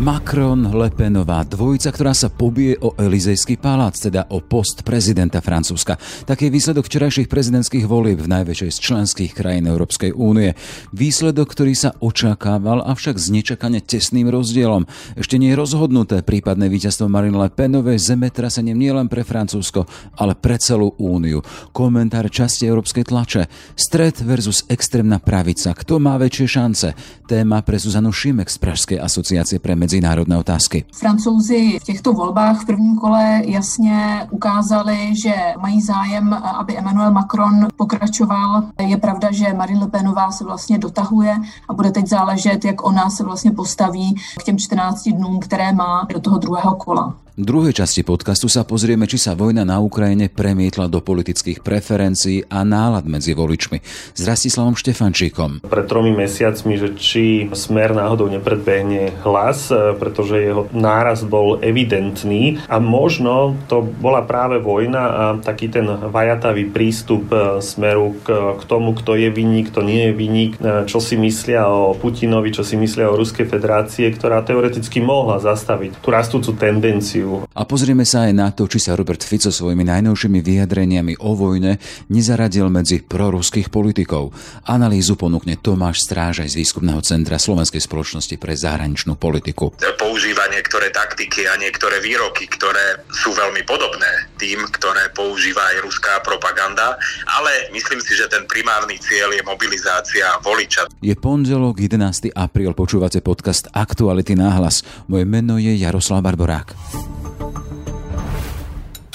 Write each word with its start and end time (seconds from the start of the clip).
Macron, 0.00 0.64
Lepenová 0.64 1.44
dvojica, 1.44 1.92
ktorá 1.92 2.16
sa 2.16 2.32
pobije 2.32 2.72
o 2.80 2.96
Elizejský 2.96 3.60
palác, 3.60 4.00
teda 4.00 4.32
o 4.32 4.40
post 4.40 4.80
prezidenta 4.80 5.44
Francúzska. 5.44 6.00
Taký 6.24 6.48
je 6.48 6.54
výsledok 6.56 6.88
včerajších 6.88 7.28
prezidentských 7.28 7.84
volieb 7.84 8.16
v 8.16 8.32
najväčšej 8.32 8.70
z 8.72 8.78
členských 8.80 9.36
krajín 9.36 9.68
Európskej 9.68 10.16
únie. 10.16 10.56
Výsledok, 10.96 11.52
ktorý 11.52 11.76
sa 11.76 11.92
očakával, 12.00 12.80
avšak 12.80 13.20
s 13.20 13.28
nečakane 13.28 13.84
tesným 13.84 14.32
rozdielom. 14.32 14.88
Ešte 15.20 15.36
nie 15.36 15.52
je 15.52 15.60
rozhodnuté 15.60 16.24
prípadné 16.24 16.72
víťazstvo 16.72 17.04
Marine 17.04 17.36
Le 17.36 17.52
Penovej 17.52 18.00
zemetrasením 18.00 18.80
nielen 18.80 19.12
pre 19.12 19.20
Francúzsko, 19.20 19.84
ale 20.16 20.32
pre 20.32 20.56
celú 20.56 20.96
úniu. 20.96 21.44
Komentár 21.76 22.32
časti 22.32 22.64
európskej 22.64 23.04
tlače. 23.04 23.52
Stred 23.76 24.24
versus 24.24 24.64
extrémna 24.64 25.20
pravica. 25.20 25.76
Kto 25.76 26.00
má 26.00 26.16
väčšie 26.16 26.46
šance? 26.48 26.88
Téma 27.28 27.60
pre 27.60 27.76
Zuzanu 27.76 28.16
Šimek 28.16 28.48
z 28.48 28.56
Pražskej 28.56 28.96
asociácie 28.96 29.60
pre 29.60 29.76
medzi 29.76 29.89
medzinárodné 29.90 30.38
otázky. 30.38 30.84
Francouzi 30.92 31.78
v 31.80 31.84
těchto 31.84 32.12
volbách 32.12 32.62
v 32.62 32.66
prvním 32.66 32.96
kole 32.96 33.42
jasně 33.44 34.26
ukázali, 34.30 35.16
že 35.16 35.34
mají 35.60 35.80
zájem, 35.82 36.32
aby 36.34 36.78
Emmanuel 36.78 37.10
Macron 37.10 37.68
pokračoval. 37.76 38.62
Je 38.78 38.96
pravda, 38.96 39.32
že 39.32 39.52
Marine 39.52 39.80
Le 39.80 39.88
Penová 39.88 40.30
se 40.30 40.44
vlastně 40.44 40.78
dotahuje 40.78 41.36
a 41.68 41.74
bude 41.74 41.90
teď 41.90 42.06
záležet, 42.06 42.64
jak 42.64 42.86
ona 42.86 43.10
se 43.10 43.24
vlastně 43.24 43.50
postaví 43.50 44.14
k 44.40 44.42
těm 44.42 44.58
14 44.58 45.08
dnům, 45.08 45.38
které 45.40 45.72
má 45.72 46.06
do 46.12 46.20
toho 46.20 46.38
druhého 46.38 46.74
kola. 46.74 47.14
V 47.40 47.48
druhej 47.48 47.72
časti 47.72 48.04
podcastu 48.04 48.52
sa 48.52 48.68
pozrieme, 48.68 49.08
či 49.08 49.16
sa 49.16 49.32
vojna 49.32 49.64
na 49.64 49.80
Ukrajine 49.80 50.28
premietla 50.28 50.92
do 50.92 51.00
politických 51.00 51.64
preferencií 51.64 52.44
a 52.52 52.68
nálad 52.68 53.08
medzi 53.08 53.32
voličmi. 53.32 53.80
S 54.12 54.20
Rastislavom 54.28 54.76
Štefančíkom. 54.76 55.64
Pred 55.64 55.86
tromi 55.88 56.12
mesiacmi, 56.12 56.76
že 56.76 56.92
či 57.00 57.48
smer 57.56 57.96
náhodou 57.96 58.28
nepredbehne 58.28 59.24
hlas, 59.24 59.72
e, 59.72 59.96
pretože 59.96 60.36
jeho 60.36 60.68
náraz 60.76 61.24
bol 61.24 61.56
evidentný 61.64 62.60
a 62.68 62.76
možno 62.76 63.56
to 63.72 63.88
bola 63.88 64.20
práve 64.20 64.60
vojna 64.60 65.00
a 65.00 65.22
taký 65.40 65.72
ten 65.72 65.88
vajatavý 65.88 66.68
prístup 66.68 67.24
e, 67.32 67.64
smeru 67.64 68.20
k, 68.20 68.60
k 68.60 68.62
tomu, 68.68 68.92
kto 68.92 69.16
je 69.16 69.32
vinník, 69.32 69.72
kto 69.72 69.80
nie 69.80 70.12
je 70.12 70.12
vinník, 70.12 70.52
e, 70.60 70.84
čo 70.84 71.00
si 71.00 71.16
myslia 71.16 71.72
o 71.72 71.96
Putinovi, 71.96 72.52
čo 72.52 72.68
si 72.68 72.76
myslia 72.76 73.08
o 73.08 73.16
Ruskej 73.16 73.48
federácie, 73.48 74.12
ktorá 74.12 74.44
teoreticky 74.44 75.00
mohla 75.00 75.40
zastaviť 75.40 76.04
tú 76.04 76.12
rastúcu 76.12 76.52
tendenciu 76.60 77.29
a 77.50 77.62
pozrieme 77.66 78.02
sa 78.06 78.26
aj 78.28 78.32
na 78.34 78.48
to, 78.50 78.66
či 78.66 78.82
sa 78.82 78.96
Robert 78.98 79.22
Fico 79.22 79.52
svojimi 79.52 79.86
najnovšími 79.86 80.40
vyjadreniami 80.42 81.20
o 81.22 81.32
vojne 81.38 81.78
nezaradil 82.10 82.66
medzi 82.72 83.02
proruských 83.02 83.70
politikov. 83.70 84.32
Analýzu 84.66 85.14
ponúkne 85.14 85.58
Tomáš 85.58 86.06
Strážaj 86.06 86.54
z 86.54 86.58
Výskumného 86.60 87.00
centra 87.04 87.38
Slovenskej 87.38 87.82
spoločnosti 87.82 88.34
pre 88.40 88.56
zahraničnú 88.56 89.14
politiku. 89.16 89.74
Používa 90.00 90.48
niektoré 90.50 90.90
taktiky 90.90 91.46
a 91.46 91.54
niektoré 91.56 92.02
výroky, 92.02 92.48
ktoré 92.50 93.04
sú 93.12 93.30
veľmi 93.36 93.62
podobné 93.64 94.28
tým, 94.40 94.64
ktoré 94.72 95.12
používa 95.12 95.60
aj 95.76 95.84
ruská 95.84 96.18
propaganda, 96.24 96.96
ale 97.28 97.68
myslím 97.76 98.00
si, 98.00 98.16
že 98.16 98.26
ten 98.26 98.48
primárny 98.48 98.96
cieľ 98.98 99.36
je 99.36 99.42
mobilizácia 99.44 100.26
voliča. 100.40 100.88
Je 101.04 101.12
pondelok 101.12 101.78
11. 101.78 102.32
apríl, 102.32 102.72
počúvate 102.72 103.20
podcast 103.20 103.68
Aktuality 103.76 104.34
náhlas. 104.34 104.82
Moje 105.06 105.28
meno 105.28 105.60
je 105.60 105.76
Jaroslav 105.76 106.24
Barborák. 106.24 107.19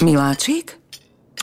Miláčik? 0.04 0.76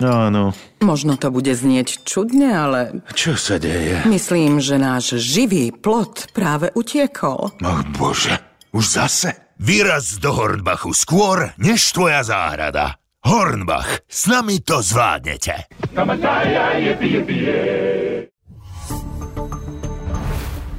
Áno. 0.01 0.57
Možno 0.81 1.21
to 1.21 1.29
bude 1.29 1.53
znieť 1.53 2.01
čudne, 2.01 2.49
ale... 2.49 2.79
Čo 3.13 3.37
sa 3.37 3.61
deje? 3.61 4.01
Myslím, 4.09 4.57
že 4.57 4.81
náš 4.81 5.21
živý 5.21 5.69
plot 5.69 6.33
práve 6.33 6.73
utiekol. 6.73 7.53
Ach 7.61 7.85
bože, 7.93 8.33
už 8.73 8.85
zase? 8.89 9.29
Vyraz 9.61 10.17
do 10.17 10.33
Hornbachu 10.33 10.97
skôr, 10.97 11.53
než 11.61 11.93
tvoja 11.93 12.25
záhrada. 12.25 12.97
Hornbach, 13.23 14.03
s 14.09 14.27
nami 14.27 14.59
to 14.59 14.83
zvládnete. 14.83 15.71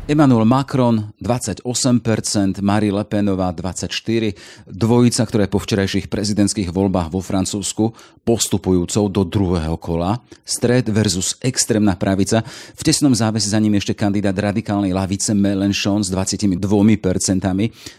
Emmanuel 0.05 0.45
Macron 0.45 1.17
28%, 1.17 2.61
Marie 2.61 2.93
Le 2.93 3.09
Penová 3.09 3.49
24%, 3.57 4.37
dvojica, 4.69 5.25
ktoré 5.25 5.49
po 5.49 5.57
včerajších 5.57 6.13
prezidentských 6.13 6.69
voľbách 6.69 7.09
vo 7.09 7.25
Francúzsku 7.25 7.97
postupujúcou 8.21 9.09
do 9.09 9.25
druhého 9.25 9.81
kola, 9.81 10.21
stred 10.45 10.93
versus 10.93 11.41
extrémna 11.41 11.97
pravica. 11.97 12.45
V 12.77 12.85
tesnom 12.85 13.17
závese 13.17 13.49
za 13.49 13.57
ním 13.57 13.81
ešte 13.81 13.97
kandidát 13.97 14.37
radikálnej 14.37 14.93
lavice 14.93 15.33
Mélenchon 15.33 16.05
s 16.05 16.13
22%, 16.13 16.61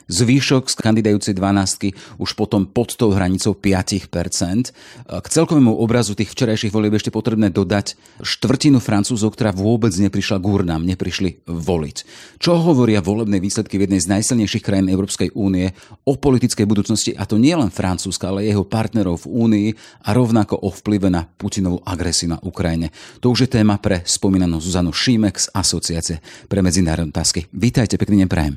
zvýšok 0.05 0.63
z 0.69 0.75
kandidajúcej 0.77 1.33
12 1.33 2.21
už 2.21 2.29
potom 2.37 2.69
pod 2.69 2.93
tou 2.93 3.17
hranicou 3.17 3.57
5%. 3.57 5.09
K 5.09 5.25
celkovému 5.25 5.73
obrazu 5.73 6.13
tých 6.13 6.29
včerajších 6.37 6.69
volieb 6.69 6.93
ešte 6.93 7.09
potrebné 7.09 7.49
dodať 7.49 7.97
štvrtinu 8.21 8.77
Francúzov, 8.77 9.33
ktorá 9.33 9.49
vôbec 9.49 9.89
neprišla 9.97 10.37
k 10.37 10.45
urnám, 10.45 10.85
neprišli 10.85 11.41
voliť 11.49 11.94
voliť. 11.95 12.41
Čo 12.41 12.59
hovoria 12.59 12.99
volebné 12.99 13.39
výsledky 13.39 13.79
v 13.79 13.87
jednej 13.87 14.01
z 14.03 14.11
najsilnejších 14.11 14.63
krajín 14.63 14.91
Európskej 14.91 15.31
únie 15.33 15.71
o 16.03 16.19
politickej 16.19 16.67
budúcnosti, 16.67 17.15
a 17.15 17.23
to 17.23 17.39
nie 17.39 17.55
len 17.55 17.71
Francúzska, 17.71 18.29
ale 18.29 18.45
jeho 18.45 18.67
partnerov 18.67 19.23
v 19.23 19.31
únii 19.31 19.67
a 20.03 20.09
rovnako 20.11 20.59
o 20.59 20.69
vplyve 20.69 21.07
na 21.07 21.23
Putinovú 21.23 21.79
agresiu 21.87 22.35
na 22.35 22.39
Ukrajine. 22.43 22.91
To 23.23 23.31
už 23.31 23.47
je 23.47 23.53
téma 23.61 23.79
pre 23.79 24.03
spomínanú 24.03 24.59
Zuzanu 24.59 24.91
Šímek 24.91 25.39
z 25.39 25.47
Asociácie 25.55 26.19
pre 26.51 26.59
medzinárodné 26.59 27.11
otázky. 27.15 27.47
Vítajte, 27.55 27.95
pekný 27.95 28.25
deň 28.25 28.29
prajem. 28.29 28.55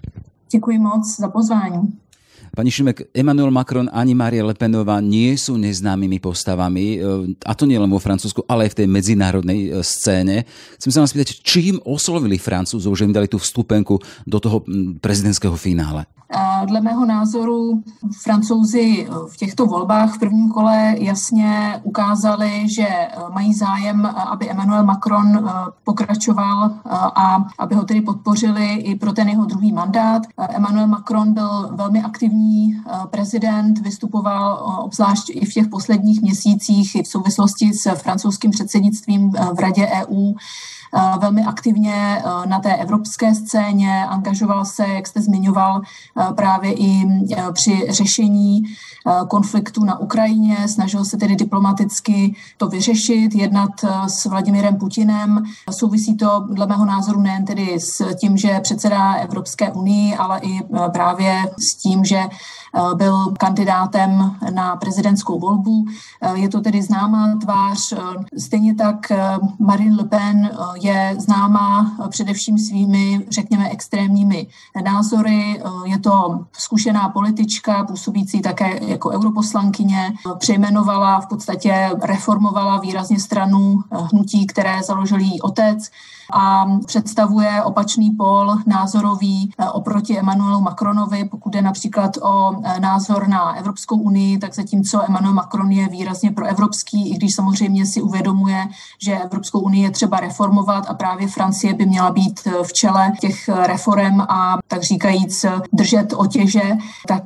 Děkuji 0.50 0.78
moc 0.78 1.04
za 1.04 1.28
pozvání. 1.28 2.07
Pani 2.52 2.70
Šimek, 2.72 3.14
Emmanuel 3.14 3.54
Macron 3.54 3.88
ani 3.92 4.12
Marie 4.12 4.42
Le 4.42 4.52
Penová 4.52 4.98
nie 4.98 5.36
sú 5.38 5.56
neznámymi 5.56 6.18
postavami, 6.18 6.84
e, 6.94 6.98
a 7.46 7.52
to 7.54 7.64
nie 7.64 7.78
len 7.78 7.88
vo 7.88 8.02
Francúzsku, 8.02 8.44
ale 8.50 8.68
aj 8.68 8.72
v 8.74 8.78
tej 8.84 8.88
medzinárodnej 8.90 9.58
e, 9.58 9.68
scéne. 9.86 10.44
Chcem 10.76 10.90
sa 10.90 11.00
vás 11.04 11.14
spýtať, 11.14 11.40
čím 11.40 11.78
oslovili 11.86 12.36
Francúzov, 12.40 12.92
že 12.98 13.06
im 13.06 13.14
dali 13.14 13.30
tú 13.30 13.38
vstupenku 13.38 14.00
do 14.26 14.38
toho 14.42 14.64
prezidentského 14.98 15.54
finále? 15.54 16.17
Dle 16.66 16.80
mého 16.80 17.06
názoru 17.06 17.82
francouzi 18.22 19.08
v 19.32 19.36
těchto 19.36 19.66
volbách 19.66 20.14
v 20.14 20.18
prvním 20.18 20.48
kole 20.48 20.94
jasně 20.98 21.80
ukázali, 21.82 22.68
že 22.68 22.88
mají 23.34 23.54
zájem, 23.54 24.06
aby 24.06 24.50
Emmanuel 24.50 24.84
Macron 24.84 25.50
pokračoval 25.84 26.70
a 27.14 27.44
aby 27.58 27.74
ho 27.74 27.84
tedy 27.84 28.00
podpořili 28.00 28.74
i 28.74 28.94
pro 28.94 29.12
ten 29.12 29.28
jeho 29.28 29.44
druhý 29.44 29.72
mandát. 29.72 30.22
Emmanuel 30.48 30.86
Macron 30.86 31.32
byl 31.32 31.68
velmi 31.72 32.02
aktivní 32.02 32.82
prezident, 33.10 33.78
vystupoval 33.78 34.74
obzvlášť 34.84 35.30
i 35.30 35.46
v 35.46 35.52
těch 35.52 35.68
posledních 35.68 36.22
měsících 36.22 36.94
i 36.94 37.02
v 37.02 37.08
souvislosti 37.08 37.74
s 37.74 37.94
francouzským 37.94 38.50
předsednictvím 38.50 39.30
v 39.30 39.58
Radě 39.58 39.86
EU 39.86 40.32
velmi 41.20 41.44
aktivně 41.44 41.94
eh, 41.94 42.46
na 42.46 42.60
té 42.60 42.76
evropské 42.76 43.34
scéně, 43.34 44.06
angažoval 44.06 44.64
se, 44.64 44.88
jak 44.88 45.06
jste 45.06 45.20
zmiňoval, 45.20 45.80
eh, 45.82 46.32
právě 46.34 46.72
i 46.72 47.08
při 47.52 47.86
řešení 47.90 48.62
konfliktu 49.28 49.84
na 49.84 49.98
Ukrajině, 49.98 50.68
snažil 50.68 51.04
se 51.04 51.16
tedy 51.16 51.36
diplomaticky 51.36 52.34
to 52.56 52.68
vyřešit, 52.68 53.34
jednat 53.34 53.70
s 54.06 54.24
Vladimirem 54.24 54.76
Putinem. 54.76 55.42
Souvisí 55.70 56.16
to 56.16 56.46
dle 56.50 56.66
mého 56.66 56.84
názoru 56.84 57.20
nejen 57.20 57.44
tedy 57.44 57.80
s 57.80 58.14
tím, 58.14 58.36
že 58.36 58.60
předsedá 58.60 59.12
Evropské 59.14 59.72
unii, 59.72 60.16
ale 60.16 60.40
i 60.42 60.60
právě 60.92 61.50
s 61.58 61.76
tím, 61.76 62.04
že 62.04 62.22
byl 62.94 63.34
kandidátem 63.38 64.36
na 64.50 64.76
prezidentskou 64.76 65.40
volbu. 65.40 65.84
Je 66.34 66.48
to 66.48 66.60
tedy 66.60 66.82
známá 66.82 67.36
tvář. 67.42 67.94
Stejně 68.38 68.74
tak 68.74 69.12
Marine 69.58 69.96
Le 69.96 70.04
Pen 70.04 70.50
je 70.80 71.16
známá 71.18 71.96
především 72.08 72.58
svými, 72.58 73.26
řekněme, 73.30 73.68
extrémními 73.68 74.46
názory. 74.84 75.62
Je 75.84 75.98
to 75.98 76.44
zkušená 76.52 77.08
politička, 77.08 77.84
působící 77.84 78.42
také 78.42 78.84
jako 78.86 79.10
europoslankyně. 79.10 80.12
Přejmenovala, 80.38 81.20
v 81.20 81.26
podstatě 81.26 81.90
reformovala 82.02 82.78
výrazně 82.78 83.20
stranu 83.20 83.80
hnutí, 84.12 84.46
které 84.46 84.82
založil 84.82 85.18
její 85.18 85.40
otec 85.40 85.90
a 86.32 86.66
představuje 86.86 87.62
opačný 87.62 88.10
pol 88.10 88.56
názorový 88.66 89.52
oproti 89.72 90.18
Emmanuelu 90.18 90.60
Macronovi, 90.60 91.24
pokud 91.24 91.54
je 91.54 91.62
například 91.62 92.16
o 92.22 92.62
názor 92.80 93.28
na 93.28 93.52
Evropskou 93.56 93.96
unii, 93.96 94.38
tak 94.38 94.54
zatímco 94.54 95.02
Emmanuel 95.08 95.34
Macron 95.34 95.72
je 95.72 95.88
výrazně 95.88 96.30
proevropský, 96.30 97.10
i 97.10 97.14
když 97.14 97.34
samozřejmě 97.34 97.86
si 97.86 98.02
uvědomuje, 98.02 98.68
že 99.02 99.18
Evropskou 99.18 99.60
unii 99.60 99.82
je 99.82 99.90
třeba 99.90 100.20
reformovat 100.20 100.67
a 100.74 100.94
právě 100.94 101.28
Francie 101.28 101.74
by 101.74 101.86
měla 101.86 102.10
být 102.10 102.40
v 102.62 102.72
čele 102.72 103.12
těch 103.20 103.48
reform 103.48 104.20
a 104.20 104.58
tak 104.68 104.82
říkajíc 104.82 105.46
držet 105.72 106.12
otěže, 106.16 106.76
tak 107.08 107.22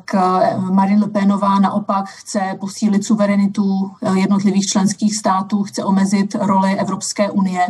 Marine 0.70 1.00
Le 1.00 1.08
Penová 1.08 1.58
naopak 1.58 2.08
chce 2.08 2.40
posílit 2.60 3.04
suverenitu 3.04 3.90
jednotlivých 4.14 4.66
členských 4.66 5.16
států, 5.16 5.62
chce 5.62 5.84
omezit 5.84 6.34
roli 6.34 6.74
Evropské 6.78 7.30
unie 7.30 7.66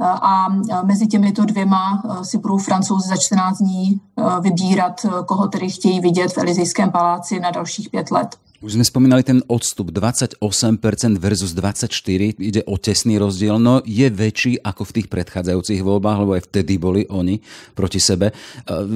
a 0.00 0.46
mezi 0.84 1.06
těmito 1.06 1.44
dvěma 1.44 2.02
si 2.22 2.38
budou 2.38 2.58
francouzi 2.58 3.08
za 3.08 3.16
14 3.16 3.58
dní 3.58 4.00
vybírat, 4.40 5.06
koho 5.26 5.48
tedy 5.48 5.70
chtějí 5.70 6.00
vidět 6.00 6.32
v 6.32 6.38
Elizejském 6.38 6.90
paláci 6.90 7.40
na 7.40 7.50
dalších 7.50 7.90
pět 7.90 8.10
let. 8.10 8.36
Už 8.62 8.78
sme 8.78 8.86
spomínali 8.86 9.26
ten 9.26 9.42
odstup 9.50 9.90
28% 9.90 10.38
versus 11.18 11.50
24, 11.50 12.38
ide 12.38 12.62
o 12.62 12.78
tesný 12.78 13.18
rozdiel, 13.18 13.58
no 13.58 13.82
je 13.82 14.06
väčší 14.06 14.62
ako 14.62 14.86
v 14.86 14.94
tých 15.02 15.10
predchádzajúcich 15.10 15.82
voľbách, 15.82 16.18
lebo 16.22 16.38
aj 16.38 16.46
vtedy 16.46 16.78
boli 16.78 17.02
oni 17.10 17.42
proti 17.74 17.98
sebe. 17.98 18.30
E, 18.30 18.34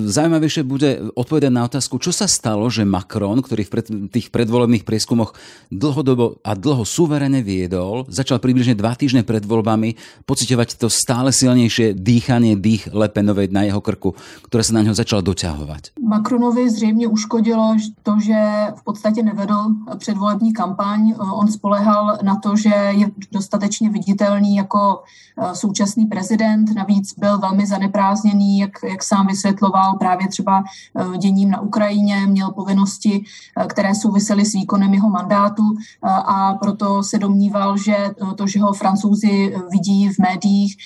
zaujímavejšie 0.06 0.62
bude 0.62 1.10
odpovedať 1.18 1.50
na 1.50 1.66
otázku, 1.66 1.98
čo 1.98 2.14
sa 2.14 2.30
stalo, 2.30 2.70
že 2.70 2.86
Macron, 2.86 3.42
ktorý 3.42 3.66
v 3.66 3.70
pred, 3.74 3.86
tých 4.14 4.30
predvolebných 4.30 4.86
prieskumoch 4.86 5.34
dlhodobo 5.74 6.38
a 6.46 6.54
dlho 6.54 6.86
suverene 6.86 7.42
viedol, 7.42 8.06
začal 8.06 8.38
približne 8.38 8.78
dva 8.78 8.94
týždne 8.94 9.26
pred 9.26 9.42
voľbami 9.42 9.98
pocitovať 10.30 10.78
to 10.78 10.86
stále 10.86 11.34
silnejšie 11.34 11.90
dýchanie, 11.90 12.54
dých 12.54 12.94
Lepenovej 12.94 13.50
na 13.50 13.66
jeho 13.66 13.82
krku, 13.82 14.14
ktoré 14.46 14.62
sa 14.62 14.78
na 14.78 14.86
ňo 14.86 14.94
začalo 14.94 15.26
doťahovať. 15.26 15.98
Macronovi 15.98 16.70
zřejmě 16.70 17.08
uškodilo 17.08 17.74
to, 18.06 18.12
že 18.22 18.38
v 18.78 18.82
podstate 18.86 19.26
nevedl 19.26 19.55
vedl 19.56 19.96
předvolební 19.98 20.52
kampaň. 20.52 21.14
On 21.32 21.48
spolehal 21.48 22.18
na 22.22 22.36
to, 22.36 22.56
že 22.56 22.68
je 22.68 23.10
dostatečně 23.32 23.90
viditelný 23.90 24.56
jako 24.56 25.02
eh, 25.38 25.54
současný 25.54 26.06
prezident. 26.06 26.74
Navíc 26.74 27.14
byl 27.18 27.38
velmi 27.38 27.66
zaneprázdněný, 27.66 28.58
jak, 28.58 28.70
jak 28.90 29.02
sám 29.02 29.26
vysvětloval, 29.26 29.94
právě 29.98 30.28
třeba 30.28 30.64
eh, 30.64 31.18
děním 31.18 31.50
na 31.50 31.60
Ukrajině. 31.60 32.26
Měl 32.26 32.50
povinnosti, 32.50 33.24
eh, 33.56 33.66
které 33.66 33.94
souvisely 33.94 34.44
s 34.44 34.52
výkonem 34.52 34.94
jeho 34.94 35.10
mandátu 35.10 35.62
a 36.02 36.54
proto 36.54 37.02
se 37.02 37.18
domníval, 37.18 37.76
že 37.76 37.96
to, 38.36 38.46
že 38.46 38.60
ho 38.60 38.72
francouzi 38.72 39.56
vidí 39.70 40.08
v 40.08 40.18
médiích, 40.18 40.76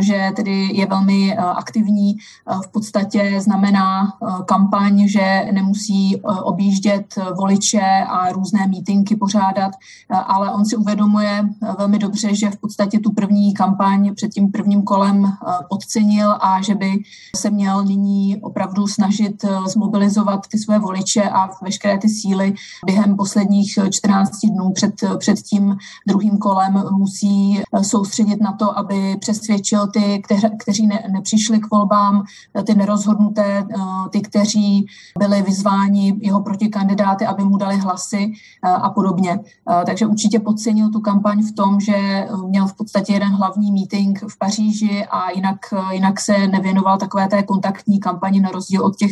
že 0.00 0.32
tedy 0.36 0.70
je 0.72 0.86
velmi 0.86 1.36
aktivní, 1.36 2.16
v 2.64 2.68
podstatě 2.72 3.36
znamená 3.40 4.12
kampaň, 4.46 5.08
že 5.08 5.48
nemusí 5.52 6.20
objíždět 6.42 7.14
voliče 7.36 8.04
a 8.08 8.19
různé 8.32 8.66
mítinky 8.66 9.16
pořádat, 9.16 9.72
ale 10.10 10.52
on 10.52 10.64
si 10.64 10.76
uvědomuje 10.76 11.48
velmi 11.78 11.98
dobře, 11.98 12.34
že 12.34 12.50
v 12.50 12.56
podstatě 12.56 12.98
tu 12.98 13.12
první 13.12 13.54
kampaň 13.54 14.14
před 14.14 14.28
tím 14.28 14.52
prvním 14.52 14.82
kolem 14.82 15.24
eh, 15.24 15.52
podcenil 15.68 16.30
a 16.40 16.62
že 16.62 16.74
by 16.74 17.02
se 17.36 17.50
měl 17.50 17.84
nyní 17.84 18.40
opravdu 18.42 18.86
snažit 18.86 19.44
zmobilizovat 19.66 20.40
ty 20.48 20.58
své 20.58 20.78
voliče 20.78 21.22
a 21.22 21.48
veškeré 21.62 21.98
ty 21.98 22.08
síly. 22.08 22.54
Během 22.86 23.16
posledních 23.16 23.78
14 23.90 24.30
dnů 24.46 24.72
před, 24.72 24.94
před 25.18 25.42
tím 25.42 25.76
druhým 26.08 26.38
kolem 26.38 26.84
musí 26.90 27.62
soustředit 27.82 28.40
na 28.40 28.52
to, 28.52 28.78
aby 28.78 29.16
přesvědčil 29.20 29.86
ty, 29.86 30.22
kteří 30.58 30.86
ne, 30.86 31.04
nepřišli 31.12 31.58
k 31.58 31.70
volbám, 31.70 32.24
ty 32.66 32.74
nerozhodnuté, 32.74 33.66
ty, 34.10 34.20
kteří 34.20 34.86
byli 35.18 35.42
vyzváni 35.42 36.14
jeho 36.20 36.42
protikandidáty, 36.42 37.26
aby 37.26 37.44
mu 37.44 37.56
dali 37.56 37.76
hlas 37.76 38.09
hlasy 38.10 38.32
eh, 38.64 38.68
a 38.68 38.90
podobně. 38.90 39.40
Eh, 39.70 39.84
takže 39.86 40.06
určitě 40.06 40.40
podcenil 40.40 40.90
tu 40.90 41.00
kampaň 41.00 41.42
v 41.42 41.52
tom, 41.52 41.80
že 41.80 41.94
eh, 41.96 42.28
měl 42.48 42.66
v 42.66 42.74
podstatě 42.74 43.12
jeden 43.12 43.32
hlavní 43.32 43.72
meeting 43.72 44.18
v 44.28 44.38
Paříži 44.38 45.04
a 45.10 45.30
jinak, 45.30 45.58
jinak 45.90 46.20
se 46.20 46.46
nevěnoval 46.46 46.98
takové 46.98 47.28
té 47.28 47.42
kontaktní 47.42 48.00
kampani 48.00 48.40
na 48.40 48.50
rozdíl 48.50 48.84
od 48.84 48.96
těch 48.96 49.10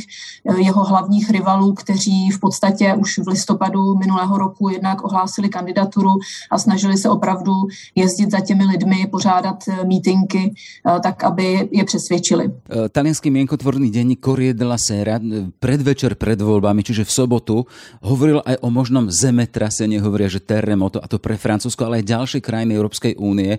jeho 0.58 0.84
hlavních 0.84 1.30
rivalů, 1.30 1.74
kteří 1.74 2.30
v 2.30 2.40
podstatě 2.40 2.94
už 2.94 3.18
v 3.18 3.28
listopadu 3.28 3.94
minulého 3.94 4.38
roku 4.38 4.68
jednak 4.68 5.04
ohlásili 5.04 5.48
kandidaturu 5.48 6.10
a 6.50 6.58
snažili 6.58 6.96
se 6.96 7.08
opravdu 7.08 7.52
jezdit 7.94 8.30
za 8.30 8.40
těmi 8.40 8.64
lidmi, 8.64 9.06
pořádat 9.10 9.64
meetingy, 9.86 10.54
tak 11.02 11.24
aby 11.24 11.68
je 11.72 11.84
přesvědčili. 11.84 12.52
Talianský 12.92 13.30
mienkotvorný 13.30 13.90
denník 13.90 14.20
Corriere 14.24 14.58
della 14.58 14.76
Sera 14.78 15.20
predvečer 15.58 16.14
pred 16.14 16.40
voľbami, 16.40 16.82
čiže 16.82 17.04
v 17.04 17.10
sobotu, 17.10 17.56
hovoril 18.02 18.40
aj 18.44 18.56
o 18.64 18.68
možnom 18.78 19.10
zemetrasení, 19.10 19.98
hovoria, 19.98 20.30
že 20.30 20.38
terremoto, 20.38 21.02
a 21.02 21.10
to 21.10 21.18
pre 21.18 21.34
Francúzsko, 21.34 21.90
ale 21.90 21.98
aj 21.98 22.14
ďalšie 22.14 22.38
krajiny 22.38 22.78
Európskej 22.78 23.18
únie 23.18 23.58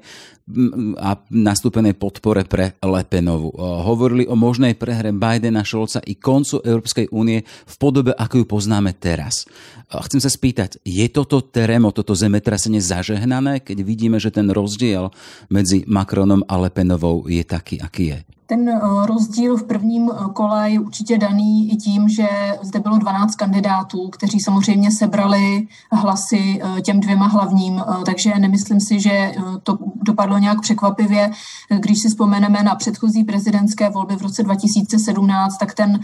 a 0.95 1.19
nastúpenej 1.27 1.99
podpore 1.99 2.47
pre 2.47 2.79
Lepenovu. 2.79 3.51
Hovorili 3.59 4.25
o 4.31 4.39
možnej 4.39 4.79
prehre 4.79 5.11
Bidena, 5.11 5.67
Šolca 5.67 5.99
i 6.07 6.15
koncu 6.15 6.63
Európskej 6.63 7.11
únie 7.11 7.43
v 7.43 7.75
podobe, 7.75 8.15
ako 8.15 8.41
ju 8.41 8.45
poznáme 8.47 8.95
teraz. 8.95 9.43
Chcem 9.91 10.23
sa 10.23 10.31
spýtať, 10.31 10.79
je 10.87 11.05
toto 11.11 11.43
terremoto, 11.43 12.01
toto 12.01 12.15
zemetrasenie 12.15 12.79
zažehnané, 12.79 13.59
keď 13.59 13.83
vidíme, 13.83 14.17
že 14.23 14.31
ten 14.31 14.47
rozdiel 14.47 15.11
medzi 15.51 15.83
Macronom 15.83 16.47
a 16.47 16.55
Lepenovou 16.55 17.27
je 17.27 17.43
taký, 17.43 17.83
aký 17.83 18.15
je? 18.15 18.38
Ten 18.49 18.69
eh, 18.69 18.79
rozdíl 19.05 19.57
v 19.57 19.63
prvním 19.63 20.11
eh, 20.11 20.29
kole 20.33 20.71
je 20.71 20.79
určitě 20.79 21.17
daný 21.17 21.71
i 21.71 21.75
tím, 21.75 22.09
že 22.09 22.27
zde 22.61 22.79
bylo 22.79 22.97
12 22.97 23.35
kandidátů, 23.35 24.09
kteří 24.09 24.39
samozřejmě 24.39 24.91
sebrali 24.91 25.67
hlasy 25.91 26.61
eh, 26.61 26.81
těm 26.81 26.99
dvěma 26.99 27.27
hlavním, 27.27 27.83
takže 28.05 28.33
nemyslím 28.39 28.79
si, 28.79 28.99
že 28.99 29.33
to 29.63 29.77
dopadlo 30.01 30.37
nějak 30.37 30.61
překvapivě. 30.61 31.31
Když 31.79 31.99
si 31.99 32.09
vzpomeneme 32.09 32.63
na 32.63 32.75
předchozí 32.75 33.23
prezidentské 33.23 33.89
volby 33.89 34.15
v 34.15 34.21
roce 34.21 34.43
2017, 34.43 35.57
tak 35.57 35.73
ten 35.73 35.99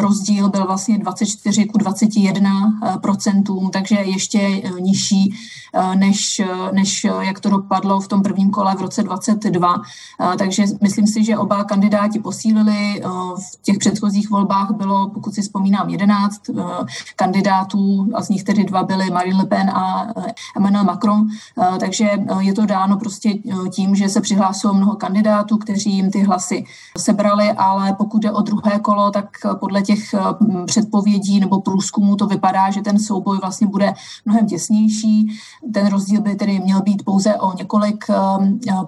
rozdíl 0.00 0.48
byl 0.50 0.66
vlastně 0.66 0.98
24 0.98 1.64
ku 1.64 1.78
21 1.78 2.80
procentům, 3.02 3.70
takže 3.70 3.96
ještě 3.96 4.62
nižší, 4.80 5.34
než, 5.94 6.42
než 6.72 7.06
jak 7.20 7.40
to 7.40 7.50
dopadlo 7.50 8.00
v 8.00 8.08
tom 8.08 8.22
prvním 8.22 8.50
kole 8.50 8.74
v 8.74 8.80
roce 8.80 9.02
2022. 9.02 9.82
Takže 10.38 10.64
myslím 10.82 11.06
si, 11.06 11.24
že 11.24 11.38
oba 11.38 11.64
kandidáti 11.64 11.81
kandidáti 11.82 12.18
posílili. 12.18 13.02
Eh, 13.02 13.08
v 13.36 13.62
těch 13.62 13.78
předchozích 13.78 14.30
volbách 14.30 14.70
bylo, 14.70 15.10
pokud 15.10 15.34
si 15.34 15.42
vzpomínám, 15.42 15.88
11 15.88 16.50
eh, 16.50 16.62
kandidátů 17.16 18.08
a 18.14 18.22
z 18.22 18.28
nich 18.28 18.44
tedy 18.44 18.64
dva 18.64 18.82
byly 18.82 19.10
Marine 19.10 19.38
Le 19.38 19.46
Pen 19.46 19.70
a 19.70 20.06
eh, 20.16 20.32
Emmanuel 20.56 20.84
Macron. 20.84 21.26
Takže 21.80 22.10
je 22.40 22.52
to 22.52 22.66
dáno 22.66 22.96
prostě 22.96 23.34
tím, 23.70 23.94
že 23.94 24.08
se 24.08 24.20
přihlásilo 24.20 24.74
mnoho 24.74 24.96
kandidátů, 24.96 25.56
kteří 25.56 25.90
jim 25.92 26.10
ty 26.10 26.22
hlasy 26.22 26.64
sebrali, 26.98 27.52
ale 27.52 27.92
pokud 27.92 28.22
jde 28.22 28.32
o 28.32 28.42
druhé 28.42 28.78
kolo, 28.78 29.10
tak 29.10 29.26
podle 29.60 29.82
těch 29.82 30.14
předpovědí 30.66 31.40
nebo 31.40 31.60
průzkumů 31.60 32.16
to 32.16 32.26
vypadá, 32.26 32.70
že 32.70 32.82
ten 32.82 32.98
souboj 32.98 33.38
vlastně 33.42 33.66
bude 33.66 33.94
mnohem 34.24 34.46
těsnější. 34.46 35.28
Ten 35.74 35.86
rozdíl 35.86 36.20
by 36.20 36.34
tedy 36.34 36.60
měl 36.60 36.82
být 36.82 37.04
pouze 37.04 37.34
o 37.34 37.56
několik 37.56 38.04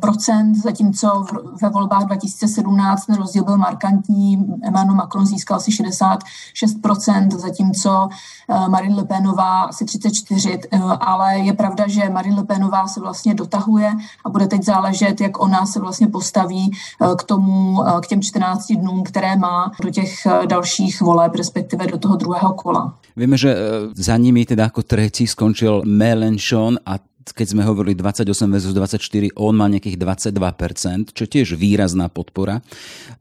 procent, 0.01 0.55
zatímco 0.55 1.25
ve 1.63 1.69
volbách 1.69 2.05
2017 2.05 2.84
2017 2.85 3.07
ten 3.07 3.17
rozdíl 3.17 3.45
byl 3.45 3.57
markantní. 3.57 4.47
Emmanuel 4.63 4.95
Macron 4.97 5.27
získal 5.27 5.57
asi 5.57 5.71
66%, 5.71 7.39
zatímco 7.39 8.09
eh, 8.49 8.69
Marine 8.69 8.95
Le 8.95 9.05
Penová 9.05 9.63
asi 9.63 9.85
34%, 9.85 10.59
eh, 10.71 10.79
ale 11.01 11.39
je 11.39 11.53
pravda, 11.53 11.89
že 11.89 12.09
Marine 12.09 12.37
Le 12.37 12.45
Penová 12.45 12.89
se 12.89 13.01
vlastně 13.01 13.35
dotahuje 13.35 13.95
a 14.25 14.29
bude 14.29 14.47
teď 14.47 14.65
záležet, 14.65 15.21
jak 15.21 15.43
ona 15.43 15.67
se 15.67 15.81
vlastně 15.81 16.07
postaví 16.07 16.71
eh, 16.73 17.15
k 17.17 17.23
tomu, 17.23 17.83
k 18.03 18.07
těm 18.07 18.23
14 18.23 18.73
dnům, 18.73 19.03
které 19.03 19.37
má 19.37 19.73
do 19.83 19.91
těch 19.91 20.11
dalších 20.47 21.01
voleb, 21.01 21.35
respektive 21.35 21.87
do 21.87 21.99
toho 21.99 22.17
druhého 22.17 22.53
kola. 22.53 22.95
Víme, 23.15 23.39
že 23.39 23.55
za 23.95 24.19
nimi 24.19 24.43
teda 24.43 24.75
ako 24.75 24.83
tretí 24.83 25.23
skončil 25.31 25.87
Mélenchon 25.87 26.83
a 26.83 26.99
keď 27.33 27.57
sme 27.57 27.65
hovorili 27.65 27.97
28 27.97 28.53
versus 28.53 28.77
24, 28.77 29.33
on 29.41 29.57
má 29.57 29.65
nejakých 29.73 29.97
22%, 29.97 31.17
čo 31.17 31.25
tiež 31.25 31.57
výrazná 31.57 32.13
podpora. 32.13 32.61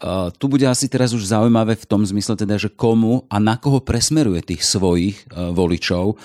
Uh, 0.03 0.27
tu 0.35 0.51
bude 0.51 0.67
asi 0.67 0.91
teraz 0.91 1.15
už 1.15 1.23
zaujímavé 1.23 1.79
v 1.79 1.85
tom 1.87 2.03
zmysle 2.03 2.35
teda, 2.35 2.59
že 2.59 2.67
komu 2.67 3.23
a 3.31 3.39
na 3.39 3.55
koho 3.55 3.79
presmeruje 3.79 4.43
tých 4.43 4.67
svojich 4.67 5.23
uh, 5.31 5.55
voličov. 5.55 6.19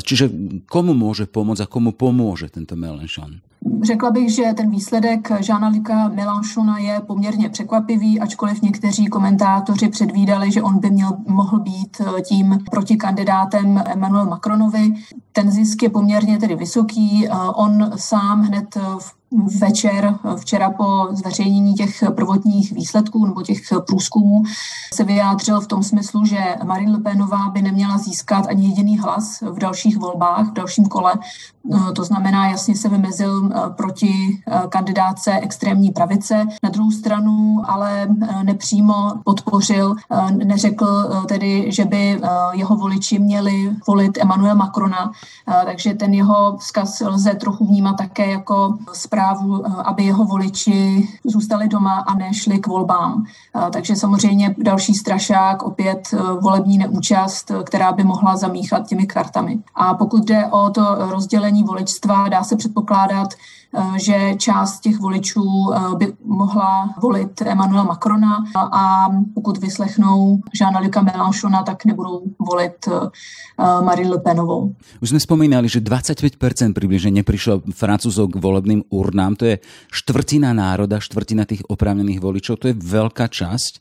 Čiže 0.00 0.32
komu 0.64 0.96
môže 0.96 1.28
pomôcť 1.28 1.68
a 1.68 1.68
komu 1.68 1.92
pomôže 1.92 2.48
tento 2.48 2.72
Mélenchon? 2.78 3.44
Řekla 3.82 4.10
bych, 4.10 4.34
že 4.34 4.42
ten 4.56 4.70
výsledek 4.70 5.28
Žána 5.40 5.68
Lika 5.68 6.08
Melanchona 6.08 6.78
je 6.78 7.00
poměrně 7.06 7.48
překvapivý, 7.48 8.20
ačkoliv 8.20 8.62
někteří 8.62 9.06
komentátoři 9.06 9.88
předvídali, 9.88 10.52
že 10.52 10.62
on 10.62 10.78
by 10.78 10.90
měl, 10.90 11.10
mohl 11.28 11.58
být 11.58 12.00
tím 12.22 12.58
protikandidátem 12.70 13.82
Emmanuel 13.86 14.26
Macronovi. 14.26 14.94
Ten 15.38 15.50
zisk 15.50 15.82
je 15.82 15.90
poměrně 15.90 16.38
tedy 16.38 16.54
vysoký. 16.56 17.28
On 17.54 17.90
sám 17.96 18.42
hned 18.42 18.76
v 18.98 19.18
večer, 19.60 20.18
včera 20.36 20.70
po 20.70 21.08
zveřejnění 21.12 21.74
těch 21.74 22.04
prvotních 22.16 22.72
výsledků 22.72 23.26
nebo 23.26 23.42
těch 23.42 23.58
průzkumů, 23.86 24.42
se 24.94 25.04
vyjádřil 25.04 25.60
v 25.60 25.66
tom 25.66 25.82
smyslu, 25.82 26.24
že 26.24 26.38
Marine 26.64 26.92
Le 26.92 26.98
Penová 26.98 27.48
by 27.48 27.62
neměla 27.62 27.98
získat 27.98 28.46
ani 28.46 28.66
jediný 28.66 28.98
hlas 28.98 29.40
v 29.40 29.58
dalších 29.58 29.98
volbách, 29.98 30.48
v 30.48 30.52
dalším 30.52 30.86
kole. 30.86 31.14
To 31.96 32.04
znamená, 32.04 32.48
jasně 32.48 32.76
se 32.76 32.88
vymezil 32.88 33.50
eh, 33.52 33.70
proti 33.76 34.42
eh, 34.46 34.62
kandidáce 34.68 35.32
extrémní 35.32 35.90
pravice. 35.90 36.46
Na 36.62 36.70
druhou 36.70 36.90
stranu 36.90 37.62
ale 37.64 38.08
eh, 38.22 38.44
nepřímo 38.44 39.12
podpořil, 39.24 39.94
neřekl 40.30 40.86
tedy, 41.28 41.72
že 41.72 41.84
by 41.84 42.20
jeho 42.52 42.76
voliči 42.76 43.18
měli 43.18 43.70
volit 43.86 44.18
Emmanuel 44.18 44.54
Macrona, 44.54 45.12
takže 45.64 45.94
ten 45.94 46.14
jeho 46.14 46.56
vzkaz 46.56 47.00
lze 47.00 47.34
trochu 47.34 47.66
vnímat 47.66 47.96
také 47.96 48.30
jako 48.30 48.78
zpráv 48.92 49.28
právu, 49.28 49.62
aby 49.84 50.04
jeho 50.04 50.24
voliči 50.24 51.08
zůstali 51.24 51.68
doma 51.68 51.94
a 52.06 52.14
nešli 52.14 52.58
k 52.58 52.66
volbám. 52.66 53.24
Takže 53.72 53.96
samozřejmě 53.96 54.54
další 54.58 54.94
strašák, 54.94 55.62
opět 55.62 56.14
volební 56.40 56.78
neúčast, 56.78 57.52
která 57.64 57.92
by 57.92 58.04
mohla 58.04 58.36
zamíchat 58.36 58.86
těmi 58.86 59.06
kartami. 59.06 59.58
A 59.74 59.94
pokud 59.94 60.24
jde 60.24 60.46
o 60.46 60.70
to 60.70 60.96
rozdělení 60.98 61.62
voličstva, 61.62 62.28
dá 62.28 62.44
se 62.44 62.56
předpokládat, 62.56 63.28
že 63.96 64.34
část 64.36 64.80
těch 64.80 64.98
voličů 64.98 65.44
eh, 65.44 65.96
by 65.96 66.12
mohla 66.24 66.94
volit 67.02 67.42
Emmanuela 67.42 67.84
Macrona 67.84 68.44
a 68.56 69.08
pokud 69.34 69.58
vyslechnou 69.58 70.40
Žána 70.58 70.80
Luka 70.80 71.02
Mélenchona, 71.02 71.62
tak 71.62 71.84
nebudou 71.84 72.22
volit 72.38 72.88
eh, 72.88 73.82
Marine 73.84 74.10
Le 74.10 74.18
Penovou. 74.18 74.74
Už 75.02 75.10
sme 75.10 75.20
spomínali, 75.20 75.68
že 75.68 75.84
25% 75.84 76.38
približne 76.72 77.10
neprišlo 77.10 77.66
Francúzov 77.74 78.32
k 78.32 78.40
volebným 78.40 78.86
urnám. 78.88 79.36
To 79.36 79.44
je 79.44 79.56
štvrtina 79.92 80.54
národa, 80.54 81.02
štvrtina 81.02 81.44
tých 81.44 81.66
oprávnených 81.66 82.22
voličov. 82.22 82.62
To 82.62 82.70
je 82.72 82.76
veľká 82.78 83.28
časť. 83.28 83.72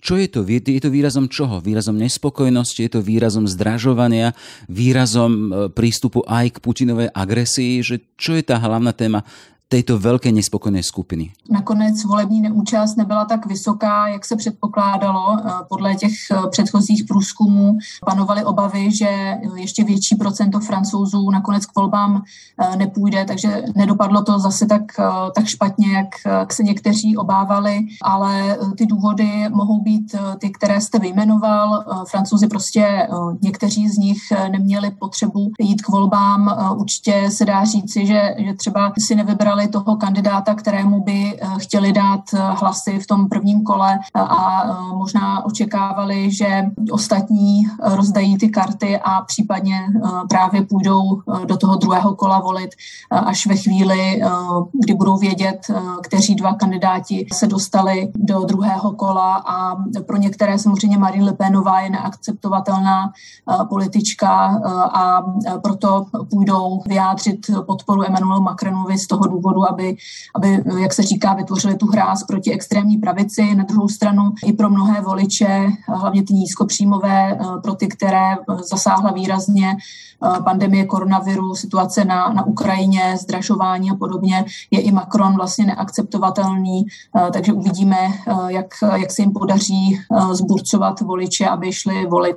Čo 0.00 0.20
je 0.20 0.28
to? 0.28 0.40
Je 0.46 0.82
to 0.82 0.92
výrazom 0.92 1.26
čoho? 1.26 1.58
Výrazom 1.64 1.96
nespokojnosti? 1.96 2.80
Je 2.84 2.90
to 2.92 3.00
výrazom 3.00 3.48
zdražovania? 3.48 4.36
Výrazom 4.68 5.32
e, 5.32 5.48
prístupu 5.72 6.22
aj 6.28 6.56
k 6.56 6.62
Putinovej 6.62 7.08
agresii? 7.10 7.80
Že 7.82 7.96
čo 8.14 8.36
je 8.36 8.44
tá 8.44 8.60
hlavná 8.60 8.92
téma 8.92 9.24
této 9.68 9.98
velké 9.98 10.32
nespokojené 10.32 10.82
skupiny? 10.82 11.32
Nakonec 11.50 12.04
volební 12.04 12.40
neúčast 12.40 12.96
nebyla 12.96 13.24
tak 13.24 13.46
vysoká, 13.46 14.08
jak 14.08 14.24
se 14.24 14.36
předpokládalo. 14.36 15.36
Eh, 15.38 15.50
podle 15.68 15.94
těch 15.94 16.12
eh, 16.30 16.36
předchozích 16.50 17.04
průzkumů 17.04 17.78
panovaly 18.06 18.44
obavy, 18.44 18.92
že 18.92 19.34
ještě 19.54 19.84
větší 19.84 20.14
procento 20.14 20.60
francouzů 20.60 21.30
nakonec 21.30 21.66
k 21.66 21.76
volbám 21.76 22.22
eh, 22.58 22.76
nepůjde, 22.76 23.24
takže 23.24 23.62
nedopadlo 23.76 24.22
to 24.22 24.38
zase 24.38 24.66
tak, 24.66 24.82
tak 25.34 25.46
špatně, 25.46 26.06
jak 26.32 26.52
se 26.52 26.62
někteří 26.62 27.16
obávali, 27.16 27.80
ale 28.02 28.58
ty 28.78 28.86
důvody 28.86 29.48
mohou 29.48 29.82
být 29.82 30.14
ty, 30.38 30.50
které 30.50 30.80
jste 30.80 30.98
vyjmenoval. 30.98 31.84
Francouzi 32.10 32.48
prostě 32.48 33.08
někteří 33.42 33.88
z 33.88 33.98
nich 33.98 34.18
neměli 34.50 34.90
potřebu 34.90 35.52
jít 35.60 35.82
k 35.82 35.88
volbám. 35.88 36.56
Určitě 36.76 37.30
se 37.30 37.44
dá 37.44 37.64
říci, 37.64 38.06
že, 38.06 38.34
že 38.38 38.54
třeba 38.54 38.92
si 38.98 39.14
nevybrali 39.14 39.55
vybrali 39.56 39.68
toho 39.68 39.96
kandidáta, 39.96 40.54
kterému 40.54 41.00
by 41.00 41.38
eh, 41.40 41.48
chtěli 41.58 41.92
dát 41.92 42.20
eh, 42.34 42.38
hlasy 42.38 42.98
v 42.98 43.06
tom 43.06 43.28
prvním 43.28 43.62
kole 43.62 43.98
a 44.14 44.62
eh, 44.64 44.96
možná 44.96 45.44
očekávali, 45.44 46.30
že 46.30 46.64
ostatní 46.90 47.66
rozdají 47.82 48.38
ty 48.38 48.48
karty 48.48 48.98
a 48.98 49.20
případně 49.20 49.86
právě 50.28 50.62
půjdou 50.62 51.22
do 51.44 51.56
toho 51.56 51.76
druhého 51.76 52.14
kola 52.14 52.40
volit 52.40 52.70
až 53.10 53.46
ve 53.46 53.56
chvíli, 53.56 54.22
kdy 54.72 54.94
budou 54.94 55.16
vědět, 55.16 55.58
kteří 56.02 56.34
dva 56.34 56.54
kandidáti 56.54 57.26
se 57.32 57.46
dostali 57.46 58.12
do 58.14 58.44
druhého 58.44 58.92
kola. 58.92 59.34
A 59.36 59.76
pro 60.06 60.16
některé 60.16 60.58
samozřejmě 60.58 60.98
Marine 60.98 61.24
Le 61.24 61.32
Penová 61.32 61.80
je 61.80 61.90
neakceptovatelná 61.90 63.12
politička 63.68 64.60
a 64.92 65.22
proto 65.62 66.06
půjdou 66.30 66.82
vyjádřit 66.86 67.46
podporu 67.66 68.06
Emmanuelu 68.06 68.42
Macronovi 68.42 68.98
z 68.98 69.06
toho 69.06 69.26
důvodu, 69.26 69.45
důvodu, 69.46 69.68
aby, 69.70 69.96
aby, 70.34 70.62
jak 70.82 70.94
se 70.94 71.02
říká, 71.02 71.34
vytvořili 71.34 71.76
tu 71.76 71.86
hráz 71.86 72.24
proti 72.24 72.52
extrémní 72.52 72.98
pravici. 72.98 73.54
Na 73.54 73.64
druhou 73.64 73.88
stranu 73.88 74.22
i 74.46 74.52
pro 74.52 74.70
mnohé 74.70 75.00
voliče, 75.00 75.66
hlavně 75.88 76.22
ty 76.22 76.34
nízkopříjmové, 76.34 77.32
eh, 77.32 77.60
pro 77.62 77.74
ty, 77.74 77.88
které 77.88 78.36
zasáhla 78.70 79.12
výrazně 79.12 79.76
eh, 79.76 80.42
pandemie 80.44 80.84
koronaviru, 80.84 81.54
situace 81.54 82.04
na, 82.04 82.32
na 82.32 82.46
Ukrajině, 82.46 83.16
zdražování 83.20 83.90
a 83.90 83.94
podobně, 83.94 84.44
je 84.70 84.80
i 84.80 84.92
Macron 84.92 85.36
vlastně 85.36 85.66
neakceptovatelný, 85.66 86.86
eh, 86.86 87.30
takže 87.32 87.52
uvidíme, 87.52 87.96
jak, 88.48 88.74
jak 88.96 89.12
se 89.12 89.22
jim 89.22 89.32
podaří 89.32 89.98
zburcovat 90.32 91.00
voliče, 91.00 91.46
aby 91.46 91.72
šli 91.72 92.06
volit 92.06 92.36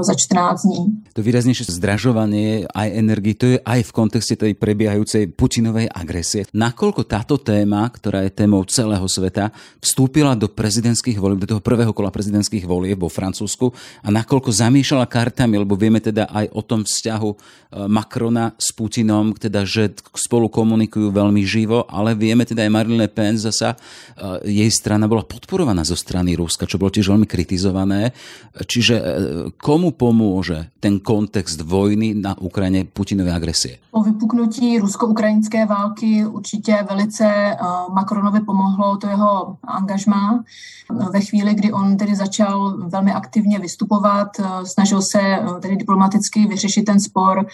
za 0.00 0.14
14 0.14 0.62
dní. 0.62 0.86
To 1.12 1.22
výraznější 1.22 1.64
zdražování 1.68 2.64
aj 2.74 2.98
energii, 2.98 3.34
to 3.34 3.46
je 3.46 3.58
aj 3.64 3.82
v 3.82 3.92
kontexte 3.92 4.36
tej 4.36 4.54
prebiehajúcej 4.54 5.32
Putinovej 5.32 5.87
agresie. 5.90 6.46
Nakoľko 6.54 7.02
táto 7.08 7.36
téma, 7.40 7.88
ktorá 7.88 8.24
je 8.24 8.32
témou 8.32 8.62
celého 8.68 9.04
sveta, 9.08 9.50
vstúpila 9.80 10.36
do 10.36 10.46
prezidentských 10.46 11.16
volieb, 11.16 11.44
do 11.44 11.56
toho 11.56 11.62
prvého 11.64 11.92
kola 11.96 12.12
prezidentských 12.12 12.64
volieb 12.68 13.00
vo 13.00 13.10
Francúzsku 13.10 13.72
a 14.04 14.08
nakoľko 14.12 14.52
zamýšľala 14.52 15.06
kartami, 15.08 15.60
lebo 15.60 15.78
vieme 15.78 16.02
teda 16.02 16.28
aj 16.28 16.46
o 16.52 16.62
tom 16.64 16.82
vzťahu 16.84 17.30
e, 17.30 17.36
Macrona 17.86 18.52
s 18.58 18.74
Putinom, 18.74 19.32
teda, 19.38 19.62
že 19.64 19.94
spolu 20.12 20.50
komunikujú 20.50 21.08
veľmi 21.14 21.42
živo, 21.46 21.86
ale 21.86 22.18
vieme 22.18 22.44
teda 22.44 22.66
aj 22.66 22.70
Marine 22.72 23.06
Le 23.06 23.08
Pen 23.08 23.38
zasa, 23.38 23.74
e, 23.74 23.78
jej 24.50 24.70
strana 24.74 25.06
bola 25.06 25.24
podporovaná 25.24 25.86
zo 25.86 25.94
strany 25.94 26.34
Ruska, 26.34 26.68
čo 26.68 26.76
bolo 26.76 26.92
tiež 26.92 27.14
veľmi 27.14 27.26
kritizované. 27.26 28.12
Čiže 28.58 28.94
e, 28.98 29.02
komu 29.56 29.94
pomôže 29.94 30.74
ten 30.82 30.98
kontext 30.98 31.62
vojny 31.62 32.18
na 32.18 32.34
Ukrajine 32.38 32.84
Putinovej 32.84 33.34
agresie? 33.34 33.74
Po 33.88 34.04
vypuknutí 34.04 34.78
rusko-ukrajinské 34.82 35.64
války 35.64 35.77
války 35.78 36.26
určitě 36.26 36.86
velice 36.90 37.24
eh, 37.26 37.56
Macronovi 37.92 38.40
pomohlo 38.40 38.96
to 38.96 39.08
jeho 39.08 39.56
angažmá. 39.64 40.44
Ve 41.12 41.20
chvíli, 41.20 41.54
kdy 41.54 41.72
on 41.72 41.96
tedy 41.96 42.16
začal 42.16 42.76
velmi 42.88 43.12
aktivně 43.12 43.58
vystupovat, 43.58 44.28
eh, 44.40 44.66
snažil 44.66 45.02
se 45.02 45.20
eh, 45.20 45.60
tedy 45.60 45.76
diplomaticky 45.76 46.46
vyřešit 46.46 46.82
ten 46.82 47.00
spor, 47.00 47.46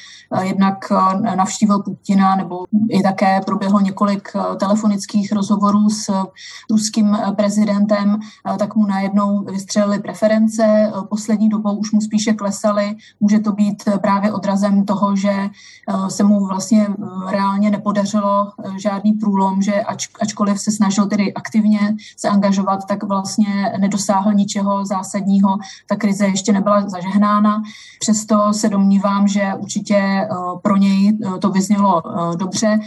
jednak 0.43 0.93
navštívil 1.37 1.83
Putina, 1.83 2.37
nebo 2.37 2.65
i 2.91 3.03
také 3.03 3.41
proběhlo 3.41 3.81
několik 3.81 4.29
telefonických 4.59 5.33
rozhovorů 5.33 5.91
s 5.91 6.13
ruským 6.71 7.19
prezidentem, 7.37 8.21
tak 8.59 8.75
mu 8.75 8.87
najednou 8.87 9.45
vystřelili 9.45 9.99
preference. 9.99 10.93
Poslední 11.09 11.49
dobou 11.49 11.77
už 11.77 11.93
mu 11.93 12.01
spíše 12.01 12.33
klesaly. 12.33 12.97
Může 13.21 13.39
to 13.39 13.53
být 13.53 13.83
právě 14.01 14.33
odrazem 14.33 14.85
toho, 14.85 15.17
že 15.17 15.51
se 16.09 16.25
mu 16.25 16.47
vlastně 16.47 16.89
reálně 17.31 17.71
nepodařilo 17.71 18.14
nepodařilo 18.15 18.53
eh, 18.65 18.79
žádný 18.81 19.13
průlom, 19.13 19.63
že 19.63 19.83
ač, 19.83 20.09
ačkoliv 20.21 20.61
se 20.61 20.71
snažil 20.71 21.07
tedy 21.07 21.35
aktivně 21.35 21.97
se 22.17 22.29
angažovat, 22.29 22.87
tak 22.87 23.03
vlastně 23.03 23.73
nedosáhl 23.79 24.33
ničeho 24.33 24.85
zásadního. 24.87 25.59
Ta 25.89 25.97
krize 25.97 26.27
ještě 26.27 26.53
nebyla 26.53 26.89
zažehnána. 26.89 27.63
Přesto 28.01 28.53
se 28.53 28.69
domnívám, 28.69 29.29
že 29.29 29.53
určitě 29.59 29.97
eh, 29.97 30.29
pro 30.63 30.77
něj 30.77 31.19
eh, 31.25 31.39
to 31.39 31.51
vyznělo 31.51 32.03
dobře. 32.37 32.81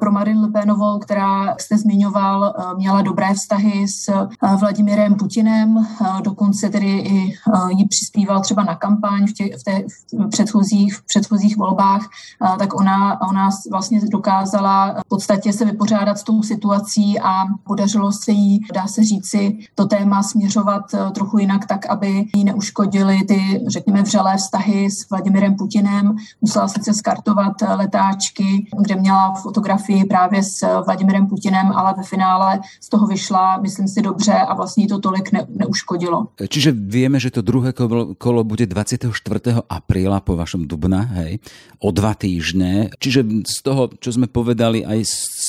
Pro 0.00 0.12
Marine 0.12 0.40
Le 0.40 0.48
Penovou, 0.48 0.98
která, 0.98 1.54
jste 1.58 1.78
zmiňoval, 1.78 2.54
měla 2.76 3.02
dobré 3.02 3.34
vztahy 3.34 3.88
s 3.88 4.12
Vladimirem 4.60 5.14
Putinem, 5.14 5.86
dokonce 6.22 6.68
tedy 6.68 6.86
i 6.86 7.34
jí 7.68 7.88
přispíval 7.88 8.40
třeba 8.40 8.64
na 8.64 8.74
kampaň 8.74 9.26
v, 9.26 9.32
těch, 9.32 9.56
v, 9.60 9.64
té, 9.64 9.82
v 10.12 10.28
předchozích, 10.28 10.94
v 10.94 11.06
předchozích 11.06 11.56
volbách, 11.56 12.08
tak 12.58 12.74
ona, 12.74 13.20
ona 13.20 13.50
vlastně 13.70 14.00
dokázala 14.10 14.69
dokázala 14.70 15.02
v 15.06 15.08
podstatě 15.08 15.52
se 15.52 15.64
vypořádat 15.64 16.18
s 16.18 16.22
tou 16.22 16.42
situací 16.42 17.20
a 17.20 17.44
podařilo 17.64 18.12
se 18.12 18.32
jí, 18.32 18.60
dá 18.74 18.86
se 18.86 19.04
říci, 19.04 19.58
to 19.74 19.86
téma 19.86 20.22
směřovat 20.22 20.94
eh, 20.94 21.10
trochu 21.10 21.38
jinak, 21.38 21.66
tak 21.66 21.86
aby 21.86 22.24
jí 22.36 22.44
neuškodily 22.44 23.18
ty, 23.28 23.60
řekněme, 23.66 24.02
vřelé 24.02 24.36
vztahy 24.36 24.90
s 24.90 25.10
Vladimirem 25.10 25.54
Putinem. 25.54 26.16
Musela 26.40 26.68
sice 26.68 26.94
skartovat 26.94 27.62
eh, 27.62 27.74
letáčky, 27.74 28.66
kde 28.82 28.96
měla 28.96 29.34
fotografii 29.34 30.04
právě 30.04 30.42
s 30.42 30.62
eh, 30.62 30.68
Vladimirem 30.86 31.26
Putinem, 31.26 31.72
ale 31.72 31.94
ve 31.96 32.02
finále 32.02 32.60
z 32.80 32.88
toho 32.88 33.06
vyšla, 33.06 33.58
myslím 33.60 33.88
si, 33.88 34.02
dobře 34.02 34.32
a 34.32 34.54
vlastně 34.54 34.86
to 34.86 34.98
tolik 34.98 35.32
ne, 35.32 35.46
neuškodilo. 35.48 36.26
Čiže 36.48 36.72
víme, 36.72 37.20
že 37.20 37.30
to 37.30 37.42
druhé 37.42 37.72
kolo, 38.18 38.44
bude 38.44 38.66
24. 38.66 39.12
apríla 39.68 40.20
po 40.20 40.36
vašom 40.36 40.66
dubna, 40.66 41.00
hej, 41.00 41.38
o 41.78 41.90
dva 41.90 42.14
týždne. 42.14 42.90
Čiže 42.98 43.46
z 43.46 43.56
toho, 43.62 43.88
čo 44.00 44.10
sme 44.12 44.26
povedali, 44.26 44.59
povedali 44.60 44.84
aj 44.84 45.00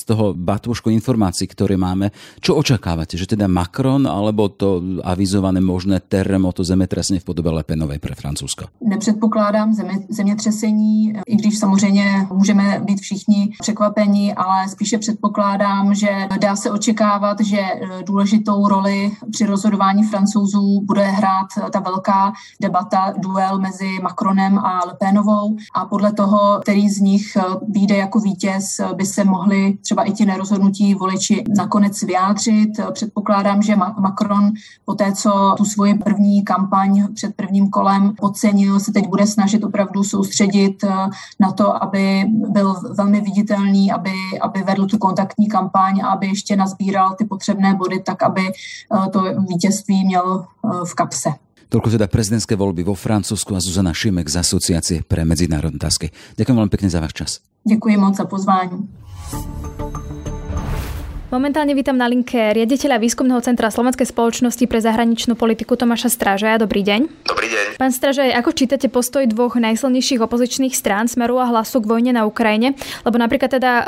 z 0.01 0.03
toho 0.10 0.34
batúšku 0.34 0.89
informácií, 0.89 1.46
ktoré 1.46 1.77
máme. 1.77 2.10
Čo 2.41 2.58
očakávate? 2.58 3.22
Že 3.22 3.38
teda 3.38 3.46
Macron 3.46 4.10
alebo 4.10 4.50
to 4.50 4.81
avizované 5.05 5.62
možné 5.62 6.01
terremoto 6.01 6.65
zemetrasenie 6.65 7.22
v 7.22 7.29
podobe 7.29 7.53
Lepenovej 7.53 8.01
pre 8.01 8.17
Francúzsko? 8.17 8.74
Nepředpokládám 8.81 9.74
zemi, 9.74 10.05
zemětřesení, 10.10 11.13
i 11.27 11.36
když 11.36 11.60
samozřejmě 11.60 12.27
můžeme 12.34 12.81
být 12.86 13.00
všichni 13.00 13.53
překvapení, 13.62 14.34
ale 14.34 14.70
spíše 14.70 14.98
předpokládám, 14.98 15.96
že 15.96 16.10
dá 16.39 16.55
se 16.55 16.72
očekávat, 16.72 17.39
že 17.39 17.62
důležitou 18.05 18.67
roli 18.67 19.12
při 19.31 19.46
rozhodování 19.46 20.03
francouzů 20.03 20.81
bude 20.86 21.03
hrát 21.03 21.48
ta 21.72 21.79
velká 21.79 22.34
debata, 22.62 23.13
duel 23.17 23.60
mezi 23.60 24.00
Macronem 24.01 24.60
a 24.60 24.81
Lepenovou 24.88 25.55
a 25.75 25.86
podle 25.86 26.13
toho, 26.13 26.60
který 26.62 26.89
z 26.89 27.00
nich 27.00 27.38
vyjde 27.70 27.96
jako 27.96 28.20
vítěz, 28.20 28.81
by 28.96 29.05
se 29.05 29.24
mohly 29.24 29.77
třeba 29.91 30.03
i 30.03 30.12
ti 30.12 30.25
nerozhodnutí 30.25 30.95
voliči 30.95 31.43
nakonec 31.57 32.01
vyjádřit. 32.01 32.79
Předpokládám, 32.91 33.62
že 33.62 33.75
Macron 33.75 34.55
po 34.86 34.93
té, 34.95 35.12
co 35.12 35.55
tu 35.57 35.65
svoji 35.65 36.00
první 36.00 36.43
kampaň 36.43 37.13
před 37.13 37.36
prvním 37.36 37.69
kolem 37.69 38.15
ocenil, 38.21 38.79
se 38.79 38.91
teď 38.91 39.07
bude 39.07 39.27
snažit 39.27 39.63
opravdu 39.63 40.03
soustředit 40.03 40.86
na 41.39 41.51
to, 41.51 41.83
aby 41.83 42.24
byl 42.27 42.75
velmi 42.95 43.21
viditelný, 43.21 43.91
aby, 43.91 44.15
aby 44.41 44.63
vedl 44.63 44.88
tu 44.88 44.98
kontaktní 44.98 45.48
kampaň 45.48 46.00
a 46.03 46.07
aby 46.07 46.27
ještě 46.27 46.55
nazbíral 46.55 47.15
ty 47.17 47.25
potřebné 47.25 47.75
body 47.75 48.00
tak, 48.00 48.24
aby 48.24 48.41
to 49.12 49.24
vítězství 49.50 50.05
měl 50.05 50.45
v 50.86 50.93
kapse. 50.95 51.36
Toľko 51.71 51.88
teda 51.95 52.12
prezidentské 52.12 52.60
voľby 52.60 52.83
vo 52.83 53.00
Francúzsku 53.00 53.55
a 53.55 53.63
Zuzana 53.63 53.95
Šimek 53.95 54.27
z 54.27 54.43
Asociácie 54.43 55.07
pre 55.07 55.24
medzinárodné 55.24 55.79
otázky. 55.79 56.12
Ďakujem 56.36 56.57
veľmi 56.60 56.74
pekne 56.75 56.91
za 56.91 57.00
váš 57.00 57.15
čas. 57.15 57.31
Ďakujem 57.63 57.95
moc 57.95 58.19
za 58.19 58.27
pozvání. 58.27 58.91
Momentálne 61.31 61.71
vítam 61.71 61.95
na 61.95 62.11
linke 62.11 62.35
riaditeľa 62.35 63.00
Výskumného 63.00 63.39
centra 63.39 63.71
Slovenskej 63.71 64.03
spoločnosti 64.03 64.67
pre 64.67 64.83
zahraničnú 64.83 65.39
politiku 65.39 65.79
Tomáša 65.79 66.11
Strážaja. 66.11 66.59
Dobrý 66.59 66.83
deň. 66.83 67.07
Dobrý 67.23 67.47
deň. 67.47 67.79
Pán 67.79 67.95
Strážaj, 67.95 68.35
ako 68.35 68.51
čítate 68.51 68.91
postoj 68.91 69.23
dvoch 69.31 69.55
najsilnejších 69.55 70.19
opozičných 70.19 70.75
strán 70.75 71.07
Smeru 71.07 71.39
a 71.39 71.47
Hlasu 71.47 71.79
k 71.79 71.88
vojne 71.88 72.11
na 72.11 72.27
Ukrajine? 72.27 72.75
Lebo 73.07 73.15
napríklad 73.15 73.47
teda 73.47 73.73
uh, 73.79 73.85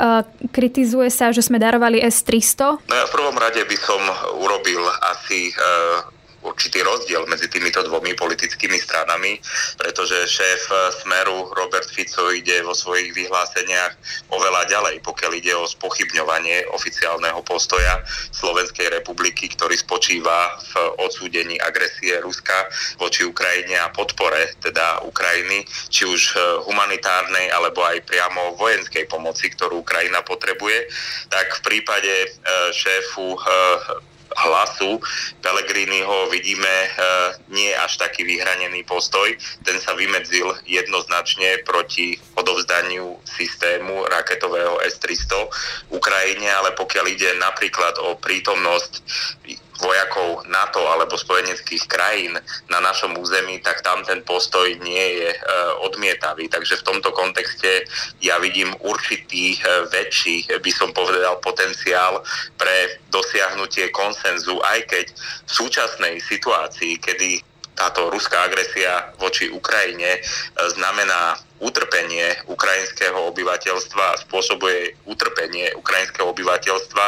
kritizuje 0.56 1.12
sa, 1.12 1.36
že 1.36 1.44
sme 1.44 1.60
darovali 1.60 2.00
S-300. 2.00 2.80
No 2.80 2.94
ja 2.96 3.04
v 3.04 3.12
prvom 3.12 3.36
rade 3.36 3.60
by 3.60 3.76
som 3.76 4.00
urobil 4.40 4.80
asi 5.12 5.52
uh, 5.52 6.13
určitý 6.44 6.84
rozdiel 6.84 7.24
medzi 7.26 7.48
týmito 7.48 7.80
dvomi 7.82 8.12
politickými 8.14 8.76
stranami, 8.76 9.40
pretože 9.80 10.28
šéf 10.28 10.68
Smeru 11.02 11.50
Robert 11.56 11.88
Fico 11.88 12.30
ide 12.30 12.60
vo 12.62 12.76
svojich 12.76 13.16
vyhláseniach 13.16 13.92
oveľa 14.30 14.68
ďalej, 14.68 15.00
pokiaľ 15.00 15.32
ide 15.40 15.56
o 15.56 15.64
spochybňovanie 15.64 16.68
oficiálneho 16.70 17.40
postoja 17.42 18.04
Slovenskej 18.36 18.92
republiky, 18.92 19.48
ktorý 19.50 19.74
spočíva 19.74 20.60
v 20.60 20.72
odsúdení 21.00 21.56
agresie 21.64 22.20
Ruska 22.20 22.68
voči 23.00 23.24
Ukrajine 23.24 23.80
a 23.80 23.90
podpore 23.90 24.52
teda 24.60 25.02
Ukrajiny, 25.08 25.64
či 25.88 26.04
už 26.04 26.36
humanitárnej 26.68 27.50
alebo 27.50 27.82
aj 27.82 28.04
priamo 28.04 28.54
vojenskej 28.60 29.08
pomoci, 29.08 29.48
ktorú 29.52 29.80
Ukrajina 29.80 30.20
potrebuje, 30.20 30.86
tak 31.32 31.46
v 31.60 31.64
prípade 31.64 32.14
e, 32.24 32.28
šéfu 32.72 33.38
hlasu 34.32 35.00
Pellegriniho 35.40 36.30
vidíme 36.32 36.68
e, 36.68 36.88
nie 37.52 37.70
až 37.76 38.00
taký 38.00 38.24
vyhranený 38.24 38.82
postoj. 38.88 39.30
Ten 39.62 39.76
sa 39.78 39.92
vymedzil 39.94 40.48
jednoznačne 40.64 41.62
proti 41.68 42.16
odovzdaniu 42.34 43.20
systému 43.28 44.08
raketového 44.08 44.80
S-300 44.82 45.92
Ukrajine, 45.92 46.48
ale 46.50 46.72
pokiaľ 46.74 47.04
ide 47.12 47.30
napríklad 47.38 48.00
o 48.00 48.16
prítomnosť 48.18 48.92
vojakov 49.82 50.46
NATO 50.46 50.86
alebo 50.86 51.18
spojeneckých 51.18 51.84
krajín 51.90 52.38
na 52.70 52.78
našom 52.78 53.18
území, 53.18 53.58
tak 53.58 53.82
tam 53.82 54.06
ten 54.06 54.22
postoj 54.22 54.70
nie 54.82 55.18
je 55.18 55.30
e, 55.34 55.38
odmietavý. 55.82 56.46
Takže 56.46 56.78
v 56.80 56.86
tomto 56.86 57.10
kontexte 57.10 57.86
ja 58.22 58.38
vidím 58.38 58.70
určitý 58.86 59.58
e, 59.58 59.58
väčší, 59.90 60.46
by 60.62 60.72
som 60.74 60.94
povedal, 60.94 61.42
potenciál 61.42 62.22
pre 62.54 63.02
dosiahnutie 63.10 63.90
konsenzu, 63.90 64.62
aj 64.62 64.86
keď 64.86 65.06
v 65.46 65.50
súčasnej 65.50 66.14
situácii, 66.22 67.02
kedy 67.02 67.42
táto 67.74 68.06
ruská 68.06 68.46
agresia 68.46 69.10
voči 69.18 69.50
Ukrajine 69.50 70.18
e, 70.18 70.20
znamená 70.78 71.34
utrpenie 71.64 72.36
ukrajinského 72.44 73.16
obyvateľstva 73.32 74.28
spôsobuje 74.28 75.00
utrpenie 75.08 75.72
ukrajinského 75.80 76.28
obyvateľstva 76.28 77.06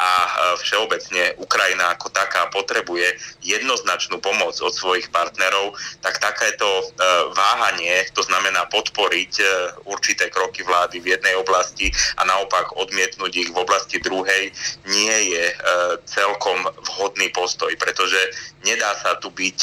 a 0.00 0.10
e, 0.10 0.30
všeobecne 0.64 1.36
Ukrajina 1.36 1.92
ako 1.92 2.08
taká 2.08 2.48
potrebuje 2.48 3.20
jednoznačnú 3.44 4.16
pomoc 4.24 4.56
od 4.64 4.72
svojich 4.72 5.12
partnerov, 5.12 5.76
tak 6.00 6.16
takéto 6.24 6.64
e, 6.64 6.84
váhanie, 7.36 8.08
to 8.16 8.24
znamená 8.24 8.64
podporiť 8.72 9.32
e, 9.38 9.44
určité 9.84 10.32
kroky 10.32 10.64
vlády 10.64 11.04
v 11.04 11.20
jednej 11.20 11.36
oblasti 11.36 11.92
a 12.16 12.24
naopak 12.24 12.80
odmietnúť 12.80 13.32
ich 13.36 13.50
v 13.52 13.60
oblasti 13.60 14.00
druhej, 14.00 14.50
nie 14.88 15.16
je 15.36 15.44
celkom 16.08 16.64
vhodný 16.94 17.28
postoj, 17.34 17.68
pretože 17.76 18.18
nedá 18.64 18.96
sa 19.00 19.20
tu 19.20 19.28
byť 19.28 19.58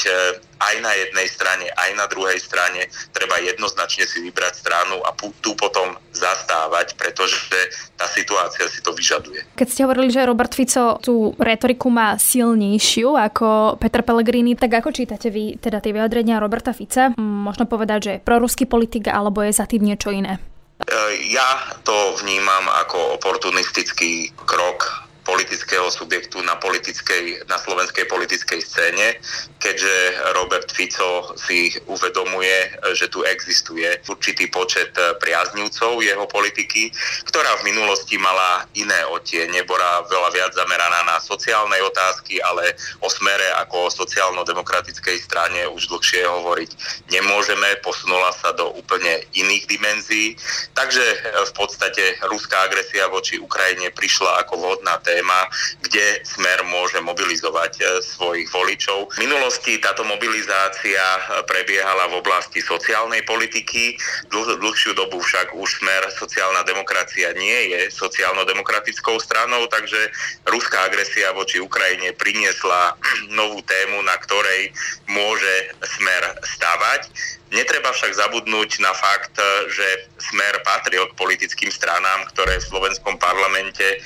aj 0.58 0.74
na 0.80 0.92
jednej 0.96 1.28
strane, 1.28 1.66
aj 1.68 1.90
na 1.96 2.06
druhej 2.08 2.40
strane. 2.40 2.88
Treba 3.12 3.36
jednoznačne 3.40 4.04
si 4.08 4.24
vybrať 4.24 4.64
stranu 4.64 5.00
a 5.04 5.12
tu 5.16 5.52
potom 5.54 5.96
zastávať, 6.12 6.96
pretože 6.96 7.52
tá 7.96 8.08
situácia 8.08 8.64
si 8.72 8.80
to 8.80 8.96
vyžaduje. 8.96 9.44
Keď 9.56 9.68
ste 9.68 9.84
hovorili, 9.84 10.08
že 10.08 10.24
Robert 10.24 10.56
Fico 10.56 10.96
tú 11.00 11.36
retoriku 11.36 11.92
má 11.92 12.16
silnejšiu 12.16 13.14
ako 13.16 13.76
Peter 13.76 14.00
Pellegrini, 14.00 14.56
tak 14.56 14.80
ako 14.80 14.92
čítate 14.96 15.28
vy 15.28 15.60
teda 15.60 15.84
tie 15.84 15.92
vyjadrenia 15.92 16.40
Roberta 16.40 16.72
Fica? 16.72 17.12
Možno 17.20 17.68
povedať, 17.68 17.98
že 18.00 18.12
je 18.16 18.24
proruský 18.24 18.64
politik 18.64 19.12
alebo 19.12 19.44
je 19.44 19.52
za 19.52 19.68
tým 19.68 19.84
niečo 19.84 20.08
iné? 20.08 20.40
E, 20.84 21.30
ja 21.32 21.76
to 21.84 22.16
vnímam 22.20 22.64
ako 22.84 23.20
oportunistický 23.20 24.32
krok 24.44 25.05
politického 25.26 25.90
subjektu 25.90 26.38
na, 26.46 26.54
politickej, 26.56 27.44
na 27.50 27.58
slovenskej 27.58 28.06
politickej 28.06 28.62
scéne, 28.62 29.18
keďže 29.58 29.94
Robert 30.38 30.70
Fico 30.70 31.34
si 31.34 31.74
uvedomuje, 31.90 32.78
že 32.94 33.10
tu 33.10 33.26
existuje 33.26 33.98
určitý 34.06 34.46
počet 34.46 34.94
priaznivcov 35.18 35.98
jeho 35.98 36.24
politiky, 36.30 36.94
ktorá 37.26 37.58
v 37.60 37.74
minulosti 37.74 38.14
mala 38.22 38.64
iné 38.78 39.02
otiene, 39.10 39.66
bola 39.66 40.06
veľa 40.06 40.30
viac 40.30 40.52
zameraná 40.54 41.02
na 41.10 41.18
sociálne 41.18 41.74
otázky, 41.82 42.38
ale 42.46 42.78
o 43.02 43.10
smere 43.10 43.50
ako 43.66 43.90
o 43.90 43.94
sociálno-demokratickej 44.06 45.18
strane 45.18 45.66
už 45.66 45.90
dlhšie 45.90 46.22
hovoriť 46.22 46.70
nemôžeme, 47.10 47.82
posunula 47.82 48.30
sa 48.38 48.54
do 48.54 48.70
úplne 48.78 49.26
iných 49.34 49.64
dimenzií. 49.66 50.38
Takže 50.78 51.04
v 51.50 51.52
podstate 51.56 52.20
ruská 52.30 52.70
agresia 52.70 53.10
voči 53.10 53.42
Ukrajine 53.42 53.90
prišla 53.90 54.46
ako 54.46 54.54
vhodná 54.62 55.00
téma 55.02 55.15
téma, 55.16 55.48
kde 55.80 56.20
Smer 56.28 56.60
môže 56.68 57.00
mobilizovať 57.00 57.72
e, 57.80 57.84
svojich 58.04 58.52
voličov. 58.52 59.16
V 59.16 59.24
minulosti 59.24 59.80
táto 59.80 60.04
mobilizácia 60.04 61.00
e, 61.00 61.20
prebiehala 61.48 62.12
v 62.12 62.20
oblasti 62.20 62.60
sociálnej 62.60 63.24
politiky, 63.24 63.96
Dlh, 64.28 64.60
dlhšiu 64.60 64.92
dobu 64.92 65.24
však 65.24 65.56
už 65.56 65.80
Smer 65.80 66.02
sociálna 66.12 66.60
demokracia 66.68 67.32
nie 67.32 67.72
je 67.72 67.88
sociálno-demokratickou 67.88 69.16
stranou, 69.16 69.64
takže 69.72 70.12
ruská 70.52 70.84
agresia 70.84 71.32
voči 71.32 71.56
Ukrajine 71.64 72.12
priniesla 72.12 72.92
novú 73.38 73.64
tému, 73.64 74.04
na 74.04 74.20
ktorej 74.20 74.76
môže 75.08 75.72
Smer 75.96 76.22
stavať. 76.44 77.08
Netreba 77.46 77.94
však 77.94 78.10
zabudnúť 78.10 78.82
na 78.82 78.92
fakt, 78.92 79.38
e, 79.40 79.72
že 79.72 79.86
Smer 80.20 80.60
patril 80.66 81.08
k 81.08 81.16
politickým 81.16 81.70
stranám, 81.70 82.28
ktoré 82.34 82.58
v 82.60 82.68
slovenskom 82.68 83.16
parlamente 83.16 84.02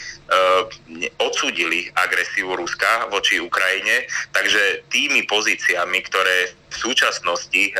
odsúdili 1.22 1.88
agresiu 1.96 2.52
Ruska 2.52 3.08
voči 3.08 3.40
Ukrajine, 3.40 4.04
takže 4.36 4.84
tými 4.92 5.24
pozíciami, 5.24 5.98
ktoré 6.04 6.52
v 6.70 6.76
súčasnosti 6.78 7.62
e, 7.68 7.72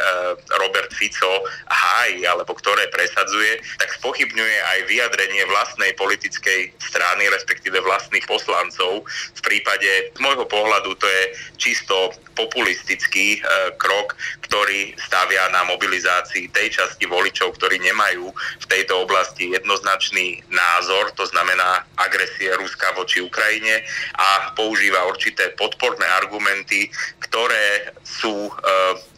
Robert 0.59 0.90
Fico 0.90 1.46
hájí 1.70 2.26
alebo 2.26 2.53
ktoré 2.59 2.90
presadzuje, 2.90 3.62
tak 3.79 3.94
spochybňuje 4.03 4.57
aj 4.59 4.79
vyjadrenie 4.90 5.46
vlastnej 5.46 5.94
politickej 5.94 6.74
strany, 6.83 7.31
respektíve 7.31 7.79
vlastných 7.81 8.26
poslancov. 8.26 9.07
V 9.38 9.40
prípade 9.46 10.11
z 10.11 10.18
môjho 10.18 10.44
pohľadu 10.44 10.98
to 10.98 11.07
je 11.07 11.22
čisto 11.57 12.11
populistický 12.35 13.38
e, 13.38 13.40
krok, 13.79 14.18
ktorý 14.50 14.96
stavia 14.98 15.46
na 15.55 15.62
mobilizácii 15.68 16.50
tej 16.50 16.74
časti 16.74 17.07
voličov, 17.07 17.55
ktorí 17.55 17.79
nemajú 17.79 18.33
v 18.35 18.66
tejto 18.66 19.07
oblasti 19.07 19.55
jednoznačný 19.55 20.42
názor, 20.50 21.14
to 21.14 21.22
znamená 21.31 21.87
agresie 22.00 22.50
Ruska 22.59 22.90
voči 22.96 23.22
Ukrajine 23.22 23.85
a 24.16 24.50
používa 24.57 25.07
určité 25.07 25.53
podporné 25.55 26.07
argumenty, 26.18 26.90
ktoré 27.31 27.94
sú 28.03 28.48
e, 28.48 28.53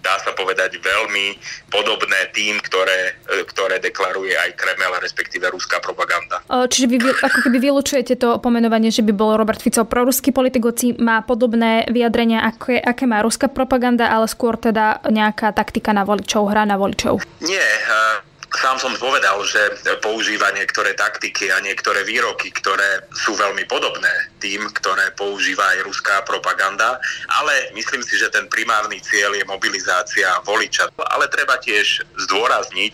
dá 0.02 0.18
sa 0.18 0.34
povedať, 0.34 0.82
veľmi 0.82 1.38
podobné 1.70 2.28
tým, 2.34 2.58
ktoré, 2.58 3.14
e, 3.30 3.46
ktoré 3.46 3.78
deklaruje 3.78 4.34
aj 4.34 4.58
Kreml, 4.58 4.98
respektíve 4.98 5.48
ruská 5.50 5.78
propaganda. 5.78 6.42
Čiže 6.50 6.86
vy 6.90 6.96
ako 7.22 7.38
keby 7.48 7.58
vylúčujete 7.62 8.18
to 8.18 8.42
pomenovanie, 8.42 8.90
že 8.90 9.06
by 9.06 9.12
bol 9.14 9.38
Robert 9.38 9.62
Fico 9.62 9.86
proruský 9.86 10.34
politik, 10.34 10.66
hoci 10.66 10.98
má 10.98 11.22
podobné 11.22 11.86
vyjadrenia, 11.88 12.42
aké, 12.42 12.82
aké 12.82 13.04
má 13.06 13.22
ruská 13.22 13.46
propaganda, 13.46 14.10
ale 14.10 14.26
skôr 14.26 14.58
teda 14.58 15.00
nejaká 15.06 15.54
taktika 15.54 15.94
na 15.94 16.02
voličov, 16.02 16.50
hra 16.50 16.66
na 16.66 16.74
voličov. 16.74 17.22
Nie, 17.40 17.68
uh 17.86 18.31
sám 18.58 18.76
som 18.80 18.92
povedal, 18.98 19.38
že 19.46 19.80
používa 20.02 20.50
niektoré 20.52 20.92
taktiky 20.96 21.52
a 21.52 21.62
niektoré 21.62 22.02
výroky, 22.04 22.50
ktoré 22.52 23.06
sú 23.12 23.36
veľmi 23.38 23.64
podobné 23.70 24.10
tým, 24.42 24.66
ktoré 24.74 25.14
používa 25.14 25.62
aj 25.76 25.86
ruská 25.86 26.16
propaganda, 26.26 26.98
ale 27.28 27.70
myslím 27.76 28.02
si, 28.02 28.18
že 28.18 28.32
ten 28.32 28.48
primárny 28.50 28.98
cieľ 29.00 29.36
je 29.36 29.44
mobilizácia 29.46 30.28
voliča. 30.42 30.90
Ale 31.14 31.30
treba 31.30 31.56
tiež 31.62 32.02
zdôrazniť, 32.28 32.92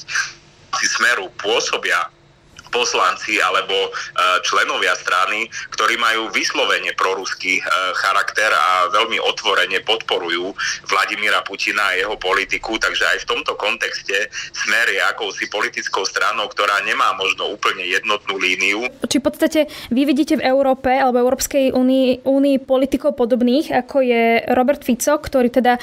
si 0.77 0.87
smeru 0.87 1.33
pôsobia 1.40 2.12
poslanci 2.69 3.41
alebo 3.41 3.75
e, 3.75 3.91
členovia 4.45 4.95
strany, 4.95 5.49
ktorí 5.75 5.97
majú 5.97 6.29
vyslovene 6.33 6.93
proruský 6.95 7.59
e, 7.59 7.63
charakter 7.97 8.53
a 8.53 8.89
veľmi 8.93 9.19
otvorene 9.21 9.83
podporujú 9.83 10.53
Vladimíra 10.89 11.43
Putina 11.45 11.93
a 11.93 11.97
jeho 11.97 12.17
politiku, 12.21 12.77
takže 12.77 13.05
aj 13.05 13.19
v 13.25 13.29
tomto 13.37 13.53
kontexte 13.57 14.31
Smer 14.53 14.89
je 14.93 15.01
akousi 15.03 15.49
politickou 15.49 16.05
stranou, 16.05 16.49
ktorá 16.49 16.81
nemá 16.85 17.13
možno 17.17 17.51
úplne 17.53 17.85
jednotnú 17.85 18.37
líniu. 18.37 18.89
Či 19.09 19.21
v 19.21 19.25
podstate 19.25 19.61
vy 19.93 20.03
vidíte 20.05 20.39
v 20.39 20.47
Európe 20.47 20.93
alebo 20.93 21.21
Európskej 21.21 21.73
únii, 21.73 22.25
únii 22.25 22.57
politikov 22.65 23.17
podobných, 23.17 23.73
ako 23.73 24.05
je 24.05 24.25
Robert 24.53 24.85
Fico, 24.85 25.17
ktorý 25.17 25.49
teda 25.53 25.77
e, 25.77 25.81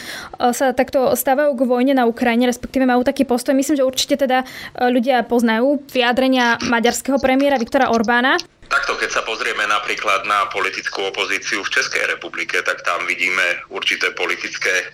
sa 0.53 0.71
takto 0.71 1.13
stávajú 1.13 1.57
k 1.57 1.61
vojne 1.67 1.93
na 1.97 2.05
Ukrajine, 2.05 2.49
respektíve 2.49 2.85
majú 2.87 3.01
taký 3.03 3.25
postoj. 3.25 3.57
Myslím, 3.57 3.77
že 3.81 3.87
určite 3.87 4.15
teda 4.15 4.47
ľudia 4.79 5.23
poznajú 5.25 5.83
vyjadrenia 5.89 6.57
maďarského 6.75 7.15
premiéra 7.23 7.55
Viktora 7.55 7.87
Orbána. 7.87 8.35
Takto, 8.67 8.99
keď 8.99 9.09
sa 9.15 9.21
pozrieme 9.23 9.63
napríklad 9.63 10.27
na 10.27 10.51
politickú 10.51 11.07
opozíciu 11.07 11.63
v 11.63 11.71
Českej 11.71 12.03
republike, 12.11 12.59
tak 12.65 12.83
tam 12.83 13.07
vidíme 13.07 13.63
určité 13.71 14.11
politické 14.11 14.91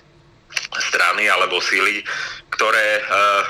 strany 0.92 1.32
alebo 1.32 1.64
síly, 1.64 2.04
ktoré 2.52 3.00
e, 3.00 3.02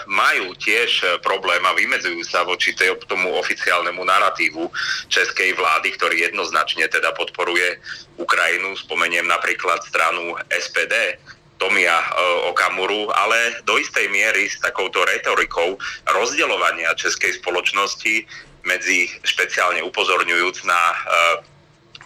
majú 0.06 0.54
tiež 0.62 1.20
problém 1.26 1.58
a 1.65 1.74
vymedzujú 1.74 2.22
sa 2.22 2.46
voči 2.46 2.78
tomu 3.10 3.34
oficiálnemu 3.41 3.98
narratívu 4.06 4.70
českej 5.10 5.58
vlády, 5.58 5.98
ktorý 5.98 6.30
jednoznačne 6.30 6.86
teda 6.88 7.10
podporuje 7.17 7.82
Ukrajinu. 8.22 8.78
Spomeniem 8.78 9.26
napríklad 9.26 9.82
stranu 9.82 10.38
SPD, 10.54 11.17
Tomia 11.62 11.93
e, 11.93 12.08
Okamuru, 12.50 13.13
ale 13.13 13.62
do 13.69 13.78
istej 13.78 14.10
miery 14.10 14.50
s 14.50 14.58
takouto 14.58 15.06
retorikou 15.06 15.78
rozdeľovania 16.10 16.97
českej 16.97 17.38
spoločnosti 17.38 18.26
medzi 18.65 19.13
špeciálne 19.21 19.86
upozorňujúc 19.86 20.58
na 20.65 20.82
e, 20.82 20.97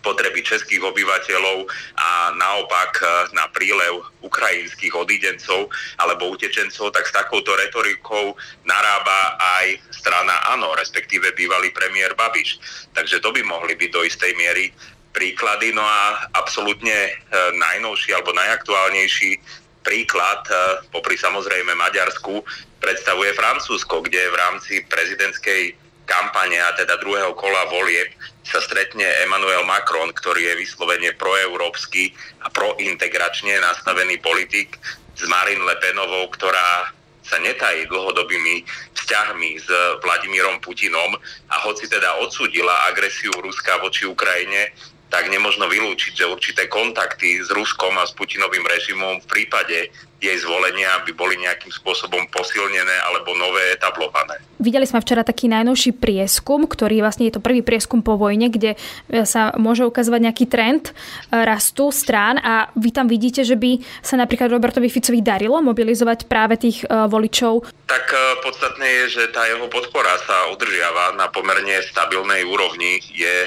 potreby 0.03 0.45
českých 0.45 0.85
obyvateľov 0.85 1.71
a 1.95 2.35
naopak 2.35 2.91
e, 2.99 3.05
na 3.31 3.47
prílev 3.55 4.03
ukrajinských 4.21 4.91
odídencov 4.91 5.71
alebo 6.03 6.35
utečencov, 6.35 6.91
tak 6.91 7.07
s 7.07 7.15
takouto 7.15 7.55
retorikou 7.55 8.35
narába 8.67 9.39
aj 9.63 9.79
strana 9.89 10.35
ANO, 10.51 10.75
respektíve 10.75 11.31
bývalý 11.31 11.71
premiér 11.71 12.11
Babiš. 12.13 12.59
Takže 12.91 13.23
to 13.23 13.31
by 13.31 13.41
mohli 13.41 13.79
byť 13.79 13.89
do 13.89 14.03
istej 14.03 14.35
miery 14.35 14.75
príklady. 15.15 15.71
No 15.71 15.81
a 15.81 16.27
absolútne 16.35 16.91
e, 16.91 17.11
najnovší 17.55 18.11
alebo 18.11 18.35
najaktuálnejší 18.35 19.39
príklad, 19.81 20.43
e, 20.51 20.53
popri 20.91 21.15
samozrejme 21.15 21.71
Maďarsku, 21.71 22.43
predstavuje 22.83 23.31
Francúzsko, 23.33 24.03
kde 24.03 24.27
v 24.27 24.35
rámci 24.35 24.73
prezidentskej 24.91 25.73
kampane 26.05 26.59
a 26.61 26.75
teda 26.77 27.01
druhého 27.01 27.33
kola 27.33 27.65
volieb 27.71 28.13
sa 28.45 28.61
stretne 28.61 29.07
Emmanuel 29.25 29.65
Macron, 29.65 30.13
ktorý 30.13 30.53
je 30.53 30.61
vyslovene 30.61 31.17
proeurópsky 31.17 32.13
a 32.45 32.47
prointegračne 32.53 33.57
nastavený 33.57 34.21
politik 34.21 34.77
s 35.17 35.23
Marine 35.25 35.65
Le 35.65 35.75
Penovou, 35.81 36.29
ktorá 36.29 36.93
sa 37.25 37.41
netají 37.41 37.89
dlhodobými 37.89 38.61
vzťahmi 38.93 39.49
s 39.57 39.67
Vladimírom 40.05 40.61
Putinom 40.61 41.17
a 41.49 41.55
hoci 41.65 41.89
teda 41.89 42.21
odsudila 42.21 42.85
agresiu 42.93 43.33
Ruska 43.41 43.81
voči 43.81 44.05
Ukrajine, 44.05 44.69
tak 45.15 45.31
nemožno 45.31 45.71
vylúčiť, 45.71 46.11
že 46.11 46.27
určité 46.27 46.67
kontakty 46.67 47.39
s 47.39 47.47
Ruskom 47.47 47.95
a 47.95 48.03
s 48.03 48.11
Putinovým 48.11 48.67
režimom 48.67 49.23
v 49.23 49.27
prípade 49.31 49.95
jej 50.25 50.37
zvolenia 50.39 51.03
by 51.05 51.11
boli 51.13 51.37
nejakým 51.37 51.69
spôsobom 51.69 52.25
posilnené 52.31 52.95
alebo 53.05 53.35
nové 53.35 53.75
etablované. 53.75 54.41
Videli 54.57 54.87
sme 54.87 55.03
včera 55.03 55.27
taký 55.27 55.51
najnovší 55.51 55.99
prieskum, 55.99 56.65
ktorý 56.65 57.03
vlastne 57.03 57.27
je 57.27 57.35
to 57.35 57.43
prvý 57.43 57.59
prieskum 57.59 57.99
po 57.99 58.15
vojne, 58.15 58.47
kde 58.47 58.73
e, 58.73 59.27
sa 59.27 59.51
môže 59.59 59.83
ukazovať 59.83 60.19
nejaký 60.23 60.45
trend 60.47 60.89
e, 60.89 60.93
rastu 61.35 61.91
strán 61.91 62.39
a 62.39 62.71
vy 62.73 62.89
tam 62.95 63.11
vidíte, 63.11 63.43
že 63.43 63.59
by 63.59 63.83
sa 63.99 64.15
napríklad 64.15 64.47
Robertovi 64.49 64.87
Ficovi 64.87 65.19
darilo 65.19 65.59
mobilizovať 65.59 66.25
práve 66.31 66.55
tých 66.55 66.87
e, 66.87 66.89
voličov? 66.89 67.67
Tak 67.85 68.05
podstatné 68.41 69.05
je, 69.05 69.21
že 69.21 69.23
tá 69.29 69.45
jeho 69.45 69.69
podpora 69.69 70.17
sa 70.25 70.49
udržiava 70.55 71.13
na 71.19 71.29
pomerne 71.29 71.85
stabilnej 71.85 72.41
úrovni. 72.41 72.97
Je 73.13 73.45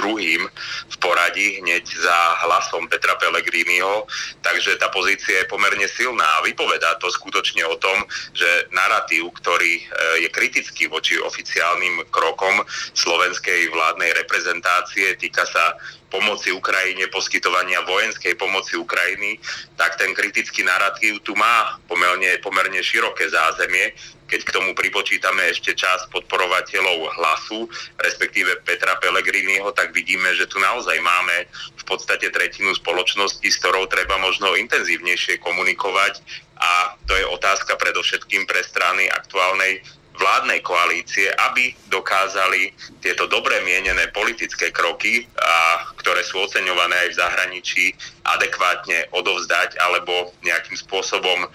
druhým 0.00 0.48
v 0.88 0.96
poradí 0.96 1.60
hneď 1.60 1.84
za 1.84 2.18
hlasom 2.48 2.88
Petra 2.88 3.20
Pellegriniho, 3.20 4.08
takže 4.40 4.80
tá 4.80 4.88
pozícia 4.88 5.44
je 5.44 5.50
pomerne 5.52 5.84
silná 5.84 6.40
a 6.40 6.44
vypovedá 6.44 6.96
to 6.96 7.12
skutočne 7.12 7.60
o 7.68 7.76
tom, 7.76 8.00
že 8.32 8.48
narratív, 8.72 9.28
ktorý 9.36 9.72
e, 9.76 9.82
je 10.24 10.28
kritický 10.32 10.88
voči 10.88 11.20
oficiálnym 11.20 12.08
krokom 12.08 12.64
slovenskej 12.96 13.68
vládnej 13.68 14.16
reprezentácie, 14.24 15.20
týka 15.20 15.44
sa 15.44 15.76
pomoci 16.10 16.50
Ukrajine, 16.50 17.06
poskytovania 17.08 17.86
vojenskej 17.86 18.34
pomoci 18.34 18.76
Ukrajiny, 18.76 19.38
tak 19.78 19.96
ten 19.96 20.12
kritický 20.12 20.66
narratív 20.66 21.22
tu 21.22 21.38
má 21.38 21.78
pomerne, 21.86 22.36
pomerne 22.42 22.82
široké 22.82 23.30
zázemie, 23.30 23.94
keď 24.30 24.40
k 24.46 24.54
tomu 24.54 24.70
pripočítame 24.78 25.42
ešte 25.50 25.74
čas 25.74 26.06
podporovateľov 26.14 27.18
hlasu, 27.18 27.66
respektíve 27.98 28.62
Petra 28.62 28.94
Pellegriniho, 29.02 29.74
tak 29.74 29.90
vidíme, 29.90 30.30
že 30.38 30.46
tu 30.46 30.62
naozaj 30.62 30.94
máme 31.02 31.50
v 31.74 31.84
podstate 31.86 32.30
tretinu 32.30 32.70
spoločnosti, 32.78 33.42
s 33.42 33.58
ktorou 33.58 33.90
treba 33.90 34.14
možno 34.22 34.54
intenzívnejšie 34.54 35.42
komunikovať. 35.42 36.22
A 36.60 36.94
to 37.10 37.16
je 37.18 37.26
otázka 37.26 37.74
predovšetkým 37.74 38.46
pre 38.46 38.62
strany 38.62 39.10
aktuálnej 39.10 39.82
vládnej 40.16 40.60
koalície, 40.60 41.30
aby 41.50 41.72
dokázali 41.88 42.74
tieto 43.00 43.30
dobre 43.30 43.62
mienené 43.62 44.10
politické 44.10 44.68
kroky, 44.74 45.24
a, 45.38 45.86
ktoré 45.96 46.20
sú 46.26 46.42
oceňované 46.44 46.96
aj 47.06 47.08
v 47.14 47.18
zahraničí, 47.18 47.84
adekvátne 48.26 49.10
odovzdať 49.14 49.80
alebo 49.80 50.34
nejakým 50.44 50.76
spôsobom 50.76 51.48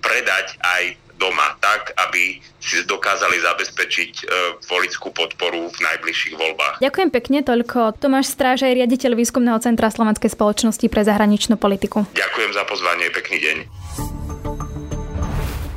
predať 0.00 0.56
aj 0.60 0.96
doma 1.20 1.52
tak, 1.60 1.92
aby 2.08 2.40
si 2.64 2.80
dokázali 2.88 3.44
zabezpečiť 3.44 4.12
e, 4.16 4.24
volickú 4.64 5.12
podporu 5.12 5.68
v 5.68 5.78
najbližších 5.84 6.34
voľbách. 6.40 6.80
Ďakujem 6.80 7.10
pekne, 7.12 7.38
toľko 7.44 8.00
Tomáš 8.00 8.32
Stráž, 8.32 8.64
aj 8.64 8.72
riaditeľ 8.72 9.20
Výskumného 9.20 9.60
centra 9.60 9.92
Slovenskej 9.92 10.32
spoločnosti 10.32 10.88
pre 10.88 11.04
zahraničnú 11.04 11.60
politiku. 11.60 12.08
Ďakujem 12.16 12.56
za 12.56 12.64
pozvanie, 12.64 13.12
pekný 13.12 13.36
deň. 13.36 14.09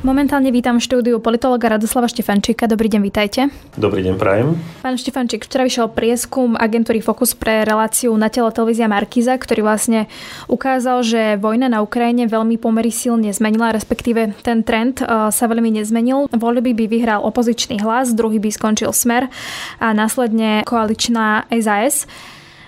Momentálne 0.04 0.52
vítam 0.52 0.76
v 0.76 0.84
štúdiu 0.84 1.16
politologa 1.16 1.64
Radoslava 1.64 2.12
Štefančíka. 2.12 2.68
Dobrý 2.68 2.92
deň, 2.92 3.00
vítajte. 3.00 3.48
Dobrý 3.72 4.04
deň, 4.04 4.20
prajem. 4.20 4.52
Pán 4.84 5.00
Štefančík, 5.00 5.48
včera 5.48 5.64
vyšiel 5.64 5.88
prieskum 5.88 6.60
agentúry 6.60 7.00
Focus 7.00 7.32
pre 7.32 7.64
reláciu 7.64 8.12
na 8.12 8.28
telo 8.28 8.52
televízia 8.52 8.84
Markiza, 8.84 9.32
ktorý 9.40 9.64
vlastne 9.64 10.04
ukázal, 10.44 11.00
že 11.08 11.40
vojna 11.40 11.72
na 11.72 11.80
Ukrajine 11.80 12.28
veľmi 12.28 12.60
pomery 12.60 12.92
silne 12.92 13.32
zmenila, 13.32 13.72
respektíve 13.72 14.36
ten 14.44 14.60
trend 14.60 15.00
e, 15.00 15.08
sa 15.08 15.44
veľmi 15.48 15.72
nezmenil. 15.80 16.28
Voľby 16.36 16.76
by 16.76 16.84
vyhral 16.84 17.24
opozičný 17.24 17.80
hlas, 17.80 18.12
druhý 18.12 18.36
by 18.36 18.52
skončil 18.52 18.92
Smer 18.92 19.32
a 19.80 19.96
následne 19.96 20.68
koaličná 20.68 21.48
SAS. 21.48 22.04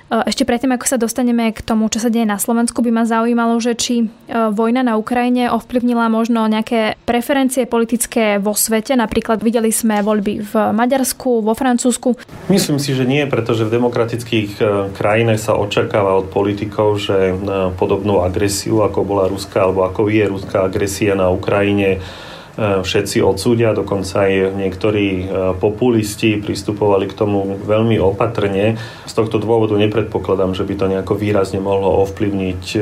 E, 0.06 0.22
ešte 0.30 0.46
predtým, 0.46 0.70
ako 0.74 0.86
sa 0.86 0.98
dostaneme 0.98 1.50
k 1.50 1.60
tomu, 1.62 1.90
čo 1.90 1.98
sa 1.98 2.10
deje 2.10 2.26
na 2.26 2.38
Slovensku, 2.38 2.78
by 2.82 2.90
ma 2.94 3.04
zaujímalo, 3.04 3.58
že 3.58 3.74
či 3.74 3.94
e, 4.02 4.06
vojna 4.30 4.86
na 4.86 4.94
Ukrajine 4.94 5.50
ovplyvnila 5.50 6.06
možno 6.06 6.46
nejaké 6.46 6.94
preferencie 7.02 7.66
politické 7.66 8.38
vo 8.38 8.54
svete. 8.54 8.94
Napríklad 8.94 9.42
videli 9.42 9.74
sme 9.74 10.02
voľby 10.06 10.46
v 10.46 10.52
Maďarsku, 10.70 11.42
vo 11.42 11.54
Francúzsku. 11.58 12.14
Myslím 12.46 12.78
si, 12.78 12.94
že 12.94 13.02
nie, 13.02 13.26
pretože 13.26 13.66
v 13.66 13.74
demokratických 13.74 14.50
e, 14.58 14.62
krajinách 14.94 15.42
sa 15.42 15.58
očakáva 15.58 16.14
od 16.22 16.30
politikov, 16.30 17.02
že 17.02 17.34
podobnú 17.76 18.22
agresiu, 18.22 18.86
ako 18.86 19.02
bola 19.02 19.26
ruská, 19.26 19.66
alebo 19.66 19.82
ako 19.84 20.06
je 20.06 20.24
ruská 20.30 20.66
agresia 20.66 21.18
na 21.18 21.28
Ukrajine, 21.28 21.98
E, 21.98 22.35
všetci 22.56 23.20
odsúdia, 23.20 23.76
dokonca 23.76 24.24
aj 24.24 24.56
niektorí 24.56 25.06
e, 25.12 25.24
populisti 25.60 26.40
pristupovali 26.40 27.04
k 27.04 27.16
tomu 27.16 27.60
veľmi 27.60 28.00
opatrne. 28.00 28.80
Z 29.04 29.12
tohto 29.12 29.36
dôvodu 29.36 29.76
nepredpokladám, 29.76 30.56
že 30.56 30.64
by 30.64 30.74
to 30.80 30.88
nejako 30.88 31.14
výrazne 31.20 31.60
mohlo 31.60 32.00
ovplyvniť 32.08 32.64
e, 32.72 32.78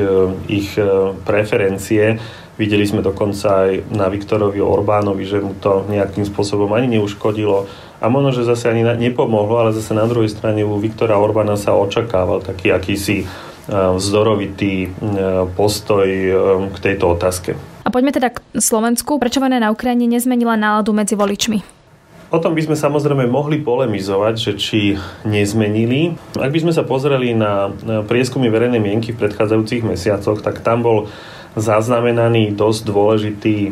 ich 0.47 0.79
preferencie. 1.27 2.15
Videli 2.55 2.87
sme 2.87 3.03
dokonca 3.03 3.67
aj 3.67 3.91
na 3.91 4.07
Viktorovi 4.07 4.63
Orbánovi, 4.63 5.27
že 5.27 5.43
mu 5.43 5.51
to 5.59 5.83
nejakým 5.91 6.23
spôsobom 6.23 6.71
ani 6.71 6.95
neuškodilo 6.95 7.67
a 7.99 8.05
možno, 8.07 8.31
že 8.31 8.47
zase 8.47 8.71
ani 8.71 8.87
nepomohlo, 8.95 9.59
ale 9.59 9.75
zase 9.75 9.91
na 9.91 10.07
druhej 10.07 10.31
strane 10.31 10.63
u 10.63 10.79
Viktora 10.79 11.19
Orbána 11.19 11.59
sa 11.59 11.75
očakával 11.75 12.39
taký 12.39 12.71
akýsi 12.71 13.27
vzdorovitý 13.67 14.93
postoj 15.57 16.07
k 16.71 16.77
tejto 16.79 17.11
otázke. 17.11 17.74
Poďme 17.95 18.11
teda 18.11 18.35
k 18.35 18.43
Slovensku. 18.59 19.15
Prečo 19.23 19.39
vojna 19.39 19.63
na 19.63 19.71
Ukrajine 19.71 20.03
nezmenila 20.03 20.59
náladu 20.59 20.91
medzi 20.91 21.15
voličmi? 21.15 21.63
O 22.27 22.43
tom 22.43 22.51
by 22.51 22.67
sme 22.67 22.75
samozrejme 22.75 23.23
mohli 23.31 23.63
polemizovať, 23.63 24.35
že 24.35 24.51
či 24.59 24.79
nezmenili. 25.23 26.11
Ak 26.35 26.51
by 26.51 26.59
sme 26.59 26.75
sa 26.75 26.83
pozreli 26.83 27.31
na 27.31 27.71
prieskumy 28.03 28.51
verejnej 28.51 28.83
mienky 28.83 29.15
v 29.15 29.23
predchádzajúcich 29.23 29.87
mesiacoch, 29.87 30.43
tak 30.43 30.59
tam 30.59 30.83
bol 30.83 30.97
zaznamenaný 31.55 32.51
dosť 32.51 32.81
dôležitý 32.83 33.71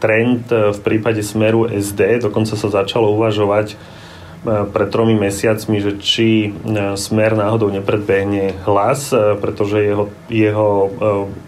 trend 0.00 0.48
v 0.48 0.78
prípade 0.80 1.20
smeru 1.20 1.68
SD. 1.68 2.24
Dokonca 2.24 2.56
sa 2.56 2.72
začalo 2.72 3.12
uvažovať 3.20 3.76
pred 4.46 4.88
tromi 4.88 5.18
mesiacmi, 5.18 5.82
že 5.82 5.92
či 5.98 6.54
smer 6.94 7.34
náhodou 7.34 7.74
nepredbehne 7.74 8.54
hlas, 8.62 9.10
pretože 9.42 9.82
jeho, 9.82 10.06
jeho 10.30 10.94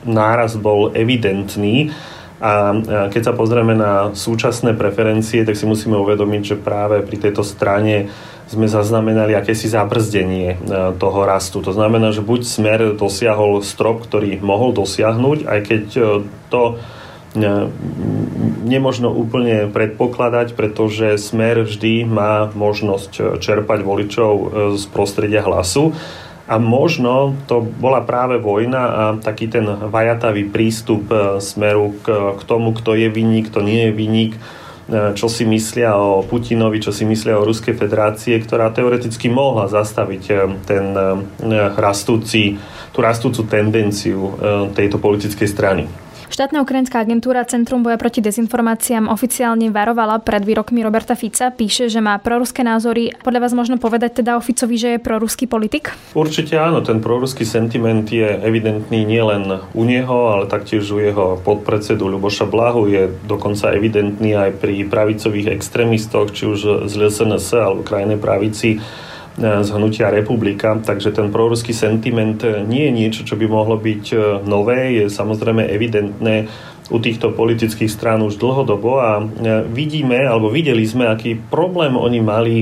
náraz 0.02 0.58
bol 0.58 0.90
evidentný. 0.90 1.94
A 2.40 2.72
keď 3.12 3.30
sa 3.30 3.36
pozrieme 3.36 3.76
na 3.76 4.16
súčasné 4.16 4.72
preferencie, 4.72 5.44
tak 5.44 5.54
si 5.54 5.68
musíme 5.68 5.94
uvedomiť, 6.00 6.42
že 6.42 6.56
práve 6.56 7.04
pri 7.04 7.30
tejto 7.30 7.44
strane 7.44 8.08
sme 8.50 8.66
zaznamenali 8.66 9.38
akési 9.38 9.70
zabrzdenie 9.70 10.48
e, 10.50 10.56
toho 10.98 11.22
rastu. 11.22 11.62
To 11.62 11.70
znamená, 11.70 12.10
že 12.10 12.18
buď 12.18 12.40
smer 12.42 12.80
dosiahol 12.98 13.62
strop, 13.62 14.02
ktorý 14.10 14.42
mohol 14.42 14.74
dosiahnuť, 14.74 15.46
aj 15.46 15.60
keď 15.62 15.84
e, 15.94 16.02
to 16.50 16.62
e, 16.66 16.74
nemožno 18.66 19.14
úplne 19.14 19.70
predpokladať, 19.70 20.58
pretože 20.58 21.14
smer 21.14 21.62
vždy 21.62 22.02
má 22.02 22.50
možnosť 22.50 23.38
čerpať 23.38 23.86
voličov 23.86 24.32
z 24.74 24.84
prostredia 24.90 25.38
hlasu. 25.46 25.94
A 26.50 26.58
možno 26.58 27.38
to 27.46 27.62
bola 27.62 28.02
práve 28.02 28.42
vojna 28.42 28.82
a 28.82 29.02
taký 29.14 29.46
ten 29.46 29.62
vajatavý 29.62 30.50
prístup 30.50 31.06
smeru 31.38 31.94
k, 32.02 32.34
k 32.34 32.42
tomu, 32.42 32.74
kto 32.74 32.98
je 32.98 33.06
vinník, 33.06 33.54
kto 33.54 33.62
nie 33.62 33.86
je 33.86 33.92
vinník, 33.94 34.34
E, 34.90 35.14
čo 35.14 35.30
si 35.30 35.46
myslia 35.46 35.94
o 35.94 36.26
Putinovi, 36.26 36.82
čo 36.82 36.90
si 36.90 37.06
myslia 37.06 37.38
o 37.38 37.46
Ruskej 37.46 37.78
federácie, 37.78 38.34
ktorá 38.42 38.74
teoreticky 38.74 39.30
mohla 39.30 39.70
zastaviť 39.70 40.22
e, 40.26 40.34
ten 40.66 40.84
e, 40.90 41.02
rastúci, 41.78 42.58
tú 42.90 42.98
rastúcu 42.98 43.46
tendenciu 43.46 44.34
tejto 44.74 44.98
politickej 44.98 45.46
strany. 45.46 45.86
Štátna 46.30 46.62
ukrajinská 46.62 47.02
agentúra 47.02 47.42
Centrum 47.42 47.82
boja 47.82 47.98
proti 47.98 48.22
dezinformáciám 48.22 49.10
oficiálne 49.10 49.66
varovala 49.74 50.22
pred 50.22 50.46
výrokmi 50.46 50.78
Roberta 50.78 51.18
Fica. 51.18 51.50
Píše, 51.50 51.90
že 51.90 51.98
má 51.98 52.22
proruské 52.22 52.62
názory. 52.62 53.10
Podľa 53.18 53.42
vás 53.42 53.50
možno 53.50 53.82
povedať 53.82 54.22
teda 54.22 54.38
o 54.38 54.40
Ficovi, 54.40 54.78
že 54.78 54.88
je 54.94 54.98
proruský 55.02 55.50
politik? 55.50 55.90
Určite 56.14 56.54
áno. 56.54 56.86
Ten 56.86 57.02
proruský 57.02 57.42
sentiment 57.42 58.06
je 58.06 58.30
evidentný 58.46 59.02
nielen 59.02 59.58
u 59.74 59.82
neho, 59.82 60.30
ale 60.30 60.46
taktiež 60.46 60.86
u 60.94 61.02
jeho 61.02 61.42
podpredsedu 61.42 62.06
Ľuboša 62.06 62.46
Blahu. 62.46 62.86
Je 62.86 63.10
dokonca 63.26 63.74
evidentný 63.74 64.38
aj 64.38 64.62
pri 64.62 64.86
pravicových 64.86 65.50
extrémistoch, 65.50 66.30
či 66.30 66.46
už 66.46 66.86
z 66.86 66.92
LSNS 66.94 67.58
alebo 67.58 67.82
krajnej 67.82 68.22
pravici 68.22 68.78
z 69.40 69.68
hnutia 69.72 70.12
Republika, 70.12 70.76
takže 70.76 71.16
ten 71.16 71.32
proruský 71.32 71.72
sentiment 71.72 72.44
nie 72.68 72.86
je 72.88 72.92
niečo, 72.92 73.22
čo 73.24 73.40
by 73.40 73.48
mohlo 73.48 73.80
byť 73.80 74.04
e, 74.12 74.16
nové, 74.44 75.00
je 75.00 75.04
samozrejme 75.08 75.64
evidentné 75.64 76.44
u 76.92 76.98
týchto 77.00 77.32
politických 77.32 77.88
strán 77.88 78.20
už 78.20 78.36
dlhodobo 78.36 79.00
a 79.00 79.10
e, 79.16 79.24
vidíme, 79.70 80.20
alebo 80.20 80.52
videli 80.52 80.84
sme, 80.84 81.08
aký 81.08 81.40
problém 81.40 81.96
oni 81.96 82.20
mali 82.20 82.54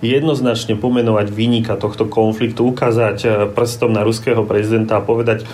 jednoznačne 0.00 0.80
pomenovať 0.80 1.28
vynika 1.28 1.76
tohto 1.76 2.08
konfliktu, 2.08 2.70
ukázať 2.70 3.18
e, 3.24 3.28
prstom 3.50 3.90
na 3.90 4.06
ruského 4.06 4.46
prezidenta 4.46 5.02
a 5.02 5.04
povedať, 5.04 5.44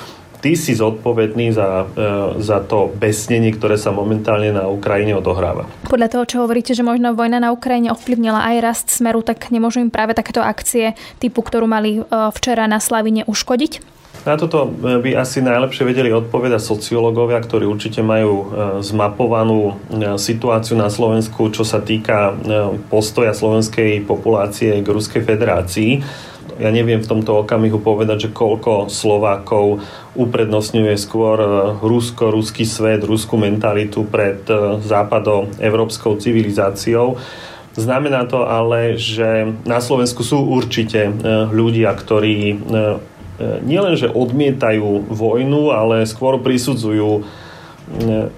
ty 0.46 0.54
si 0.54 0.78
zodpovedný 0.78 1.50
za, 1.50 1.90
e, 1.90 2.38
za 2.38 2.62
to 2.62 2.86
besnenie, 2.94 3.50
ktoré 3.50 3.74
sa 3.74 3.90
momentálne 3.90 4.54
na 4.54 4.70
Ukrajine 4.70 5.18
odohráva. 5.18 5.66
Podľa 5.90 6.06
toho, 6.14 6.24
čo 6.30 6.36
hovoríte, 6.46 6.70
že 6.70 6.86
možno 6.86 7.18
vojna 7.18 7.42
na 7.42 7.50
Ukrajine 7.50 7.90
ovplyvnila 7.90 8.46
aj 8.54 8.56
rast 8.62 8.86
smeru, 8.94 9.26
tak 9.26 9.50
nemôžu 9.50 9.82
im 9.82 9.90
práve 9.90 10.14
takéto 10.14 10.38
akcie 10.38 10.94
typu, 11.18 11.42
ktorú 11.42 11.66
mali 11.66 11.98
e, 11.98 12.00
včera 12.30 12.70
na 12.70 12.78
Slavine, 12.78 13.26
uškodiť? 13.26 13.98
Na 14.22 14.38
toto 14.38 14.70
e, 14.70 15.02
by 15.02 15.18
asi 15.18 15.42
najlepšie 15.42 15.82
vedeli 15.82 16.14
odpovedať 16.14 16.62
sociológovia, 16.62 17.42
ktorí 17.42 17.66
určite 17.66 18.06
majú 18.06 18.54
zmapovanú 18.86 19.82
situáciu 20.14 20.78
na 20.78 20.86
Slovensku, 20.94 21.50
čo 21.50 21.66
sa 21.66 21.82
týka 21.82 22.38
postoja 22.86 23.34
slovenskej 23.34 24.06
populácie 24.06 24.78
k 24.78 24.86
Ruskej 24.86 25.26
federácii 25.26 25.90
ja 26.56 26.70
neviem 26.72 27.04
v 27.04 27.10
tomto 27.10 27.44
okamihu 27.44 27.80
povedať, 27.84 28.28
že 28.28 28.34
koľko 28.34 28.88
Slovákov 28.88 29.84
uprednostňuje 30.16 30.96
skôr 30.96 31.36
e, 31.36 31.48
Rusko, 31.84 32.32
ruský 32.32 32.64
svet, 32.64 33.04
ruskú 33.04 33.36
mentalitu 33.36 34.08
pred 34.08 34.40
e, 34.48 34.80
západo-európskou 34.80 36.16
civilizáciou. 36.16 37.20
Znamená 37.76 38.24
to 38.24 38.48
ale, 38.48 38.96
že 38.96 39.52
na 39.68 39.84
Slovensku 39.84 40.24
sú 40.24 40.48
určite 40.48 41.08
e, 41.08 41.12
ľudia, 41.52 41.92
ktorí 41.92 42.56
nielenže 43.68 44.08
odmietajú 44.16 45.12
vojnu, 45.12 45.68
ale 45.68 46.08
skôr 46.08 46.40
prisudzujú 46.40 47.28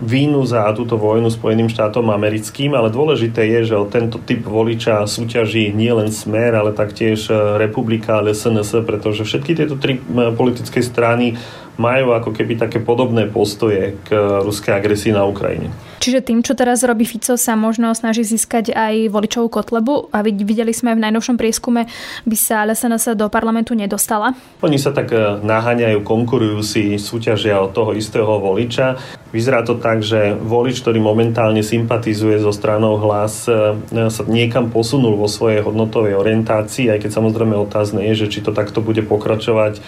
vínu 0.00 0.44
za 0.44 0.68
túto 0.76 1.00
vojnu 1.00 1.32
Spojeným 1.32 1.72
štátom 1.72 2.12
americkým, 2.12 2.76
ale 2.76 2.92
dôležité 2.92 3.48
je, 3.48 3.72
že 3.72 3.80
o 3.80 3.88
tento 3.88 4.20
typ 4.20 4.44
voliča 4.44 5.08
súťaží 5.08 5.72
nielen 5.72 6.12
Smer, 6.12 6.52
ale 6.52 6.76
taktiež 6.76 7.32
Republika, 7.56 8.20
ale 8.20 8.36
SNS, 8.36 8.84
pretože 8.84 9.24
všetky 9.24 9.56
tieto 9.56 9.80
tri 9.80 9.96
politické 10.36 10.84
strany 10.84 11.40
majú 11.78 12.10
ako 12.12 12.34
keby 12.34 12.58
také 12.58 12.82
podobné 12.82 13.30
postoje 13.30 13.94
k 14.02 14.42
ruskej 14.42 14.74
agresii 14.74 15.14
na 15.14 15.22
Ukrajine. 15.24 15.70
Čiže 15.98 16.22
tým, 16.22 16.46
čo 16.46 16.54
teraz 16.54 16.86
robí 16.86 17.02
Fico, 17.02 17.34
sa 17.34 17.58
možno 17.58 17.90
snaží 17.90 18.22
získať 18.22 18.70
aj 18.70 19.10
voličovú 19.10 19.50
kotlebu 19.50 20.14
a 20.14 20.22
videli 20.22 20.70
sme 20.70 20.94
v 20.94 21.02
najnovšom 21.02 21.34
prieskume, 21.34 21.90
by 22.22 22.36
sa 22.38 22.62
LSNS 22.66 23.18
do 23.18 23.26
parlamentu 23.26 23.74
nedostala? 23.74 24.34
Oni 24.62 24.78
sa 24.78 24.94
tak 24.94 25.10
e, 25.10 25.42
naháňajú, 25.42 26.06
konkurujú 26.06 26.62
si, 26.62 26.98
súťažia 27.02 27.58
od 27.58 27.74
toho 27.74 27.98
istého 27.98 28.30
voliča. 28.38 28.98
Vyzerá 29.34 29.66
to 29.66 29.74
tak, 29.78 30.06
že 30.06 30.38
volič, 30.38 30.82
ktorý 30.82 31.02
momentálne 31.02 31.66
sympatizuje 31.66 32.38
so 32.38 32.54
stranou 32.54 33.02
hlas, 33.02 33.50
e, 33.50 33.74
sa 33.90 34.22
niekam 34.26 34.70
posunul 34.70 35.18
vo 35.18 35.26
svojej 35.26 35.66
hodnotovej 35.66 36.14
orientácii, 36.14 36.94
aj 36.94 37.06
keď 37.06 37.10
samozrejme 37.10 37.58
otázne 37.58 38.06
je, 38.14 38.26
že 38.26 38.38
či 38.38 38.40
to 38.42 38.54
takto 38.54 38.78
bude 38.78 39.02
pokračovať 39.02 39.82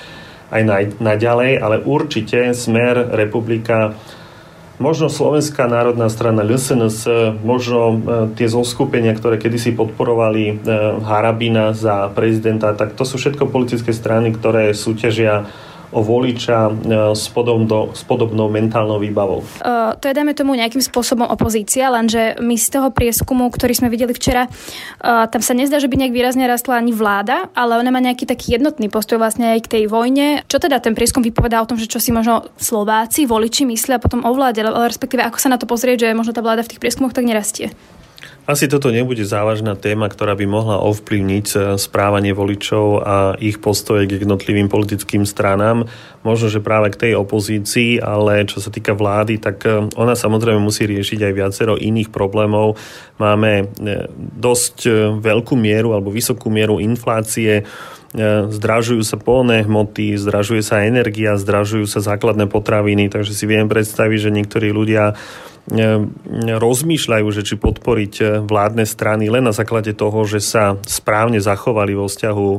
aj 0.50 0.98
naďalej, 0.98 1.62
ale 1.62 1.76
určite 1.82 2.52
smer 2.52 3.14
republika 3.14 3.94
možno 4.80 5.12
Slovenská 5.12 5.68
národná 5.68 6.08
strana 6.08 6.40
LSNS, 6.40 7.04
možno 7.44 7.80
e, 7.92 7.96
tie 8.34 8.48
zoskupenia, 8.48 9.12
ktoré 9.12 9.36
kedysi 9.36 9.76
podporovali 9.76 10.42
e, 10.48 10.54
Harabina 11.04 11.76
za 11.76 12.08
prezidenta, 12.10 12.72
tak 12.72 12.96
to 12.96 13.04
sú 13.04 13.20
všetko 13.20 13.52
politické 13.52 13.92
strany, 13.92 14.32
ktoré 14.32 14.72
súťažia 14.72 15.46
voliča 15.90 16.70
e, 16.70 16.72
s, 17.18 17.26
podobno, 17.31 17.90
s 17.90 18.07
podobnou 18.07 18.46
mentálnou 18.46 19.03
výbavou. 19.03 19.42
Uh, 19.61 19.94
to 19.98 20.07
je, 20.07 20.14
dajme 20.14 20.35
tomu, 20.38 20.55
nejakým 20.55 20.83
spôsobom 20.83 21.26
opozícia, 21.26 21.90
lenže 21.90 22.38
my 22.38 22.55
z 22.55 22.66
toho 22.79 22.88
prieskumu, 22.94 23.50
ktorý 23.50 23.74
sme 23.74 23.88
videli 23.90 24.14
včera, 24.14 24.46
uh, 24.46 25.26
tam 25.26 25.42
sa 25.42 25.53
nezdá, 25.55 25.83
že 25.83 25.90
by 25.90 25.98
nejak 26.07 26.14
výrazne 26.14 26.46
rastla 26.46 26.79
ani 26.79 26.94
vláda, 26.94 27.50
ale 27.59 27.79
ona 27.79 27.90
má 27.90 27.98
nejaký 27.98 28.24
taký 28.24 28.55
jednotný 28.55 28.87
postoj 28.87 29.18
vlastne 29.18 29.59
aj 29.59 29.66
k 29.66 29.70
tej 29.79 29.85
vojne. 29.90 30.46
Čo 30.46 30.62
teda 30.62 30.79
ten 30.79 30.94
prieskum 30.94 31.26
vypovedá 31.26 31.59
o 31.59 31.68
tom, 31.68 31.76
že 31.76 31.90
čo 31.90 31.98
si 31.98 32.14
možno 32.14 32.46
Slováci, 32.55 33.26
voliči 33.26 33.66
myslia 33.66 33.98
potom 33.98 34.22
o 34.22 34.31
vláde, 34.31 34.62
respektíve 34.62 35.26
ako 35.26 35.38
sa 35.42 35.50
na 35.50 35.59
to 35.59 35.66
pozrieť, 35.66 36.07
že 36.07 36.16
možno 36.16 36.31
tá 36.31 36.42
vláda 36.42 36.62
v 36.62 36.76
tých 36.76 36.83
prieskumoch 36.83 37.14
tak 37.14 37.26
nerastie? 37.26 37.74
Asi 38.50 38.66
toto 38.66 38.90
nebude 38.90 39.22
závažná 39.22 39.78
téma, 39.78 40.11
ktorá 40.11 40.35
by 40.35 40.42
mohla 40.42 40.83
ovplyvniť 40.83 41.46
eh, 41.54 41.61
správanie 41.78 42.35
voličov 42.35 42.87
a 42.98 43.16
ich 43.38 43.62
postoje 43.62 44.11
k 44.11 44.18
jednotlivým 44.26 44.66
politickým 44.66 45.22
stranám. 45.22 45.87
Možno, 46.26 46.50
že 46.50 46.59
práve 46.59 46.90
k 46.90 47.00
tej 47.09 47.12
opozícii, 47.14 48.02
ale 48.02 48.44
čo 48.50 48.59
sa 48.59 48.74
týka 48.74 48.98
vlády, 48.98 49.38
tak 49.38 49.62
eh, 49.70 49.87
ona 49.94 50.18
samozrejme 50.18 50.59
musí 50.59 50.83
riešiť 50.83 51.30
aj 51.30 51.37
viacero 51.37 51.78
iných 51.78 52.11
problémov. 52.11 52.74
Máme 53.22 53.70
eh, 53.70 54.11
dosť 54.18 54.90
veľkú 55.22 55.54
mieru 55.54 55.94
alebo 55.94 56.11
vysokú 56.11 56.50
mieru 56.50 56.83
inflácie, 56.83 57.62
zdražujú 58.50 59.06
sa 59.06 59.14
polné 59.14 59.62
hmoty, 59.62 60.18
zdražuje 60.18 60.66
sa 60.66 60.83
energia, 60.83 61.38
zdražujú 61.38 61.87
sa 61.87 62.02
základné 62.02 62.50
potraviny, 62.50 63.06
takže 63.06 63.30
si 63.30 63.46
viem 63.46 63.70
predstaviť, 63.70 64.18
že 64.18 64.35
niektorí 64.35 64.74
ľudia 64.74 65.14
rozmýšľajú, 66.59 67.27
že 67.31 67.42
či 67.46 67.55
podporiť 67.61 68.14
e, 68.18 68.25
vládne 68.42 68.85
strany 68.88 69.31
len 69.31 69.44
na 69.46 69.55
základe 69.55 69.94
toho, 69.94 70.25
že 70.27 70.42
sa 70.42 70.81
správne 70.83 71.38
zachovali 71.38 71.94
vo 71.94 72.11
vzťahu 72.11 72.49
e, 72.49 72.59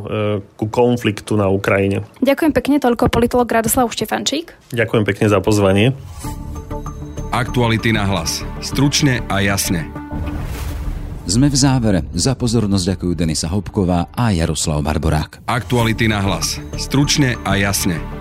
ku 0.55 0.65
konfliktu 0.71 1.35
na 1.35 1.51
Ukrajine. 1.51 2.07
Ďakujem 2.23 2.53
pekne, 2.55 2.75
toľko 2.79 3.11
politolog 3.11 3.49
Radoslav 3.49 3.91
Štefančík. 3.91 4.55
Ďakujem 4.71 5.03
pekne 5.03 5.27
za 5.27 5.43
pozvanie. 5.43 5.91
Aktuality 7.31 7.95
na 7.95 8.07
hlas. 8.07 8.43
Stručne 8.59 9.23
a 9.31 9.39
jasne. 9.39 9.87
Sme 11.31 11.47
v 11.47 11.55
závere. 11.55 11.99
Za 12.11 12.35
pozornosť 12.35 12.97
ďakujú 12.97 13.13
Denisa 13.15 13.47
Hopková 13.47 14.11
a 14.11 14.35
Jaroslav 14.35 14.83
Barborák. 14.83 15.47
Aktuality 15.47 16.11
na 16.11 16.19
hlas. 16.19 16.59
Stručne 16.75 17.39
a 17.47 17.55
jasne. 17.55 18.20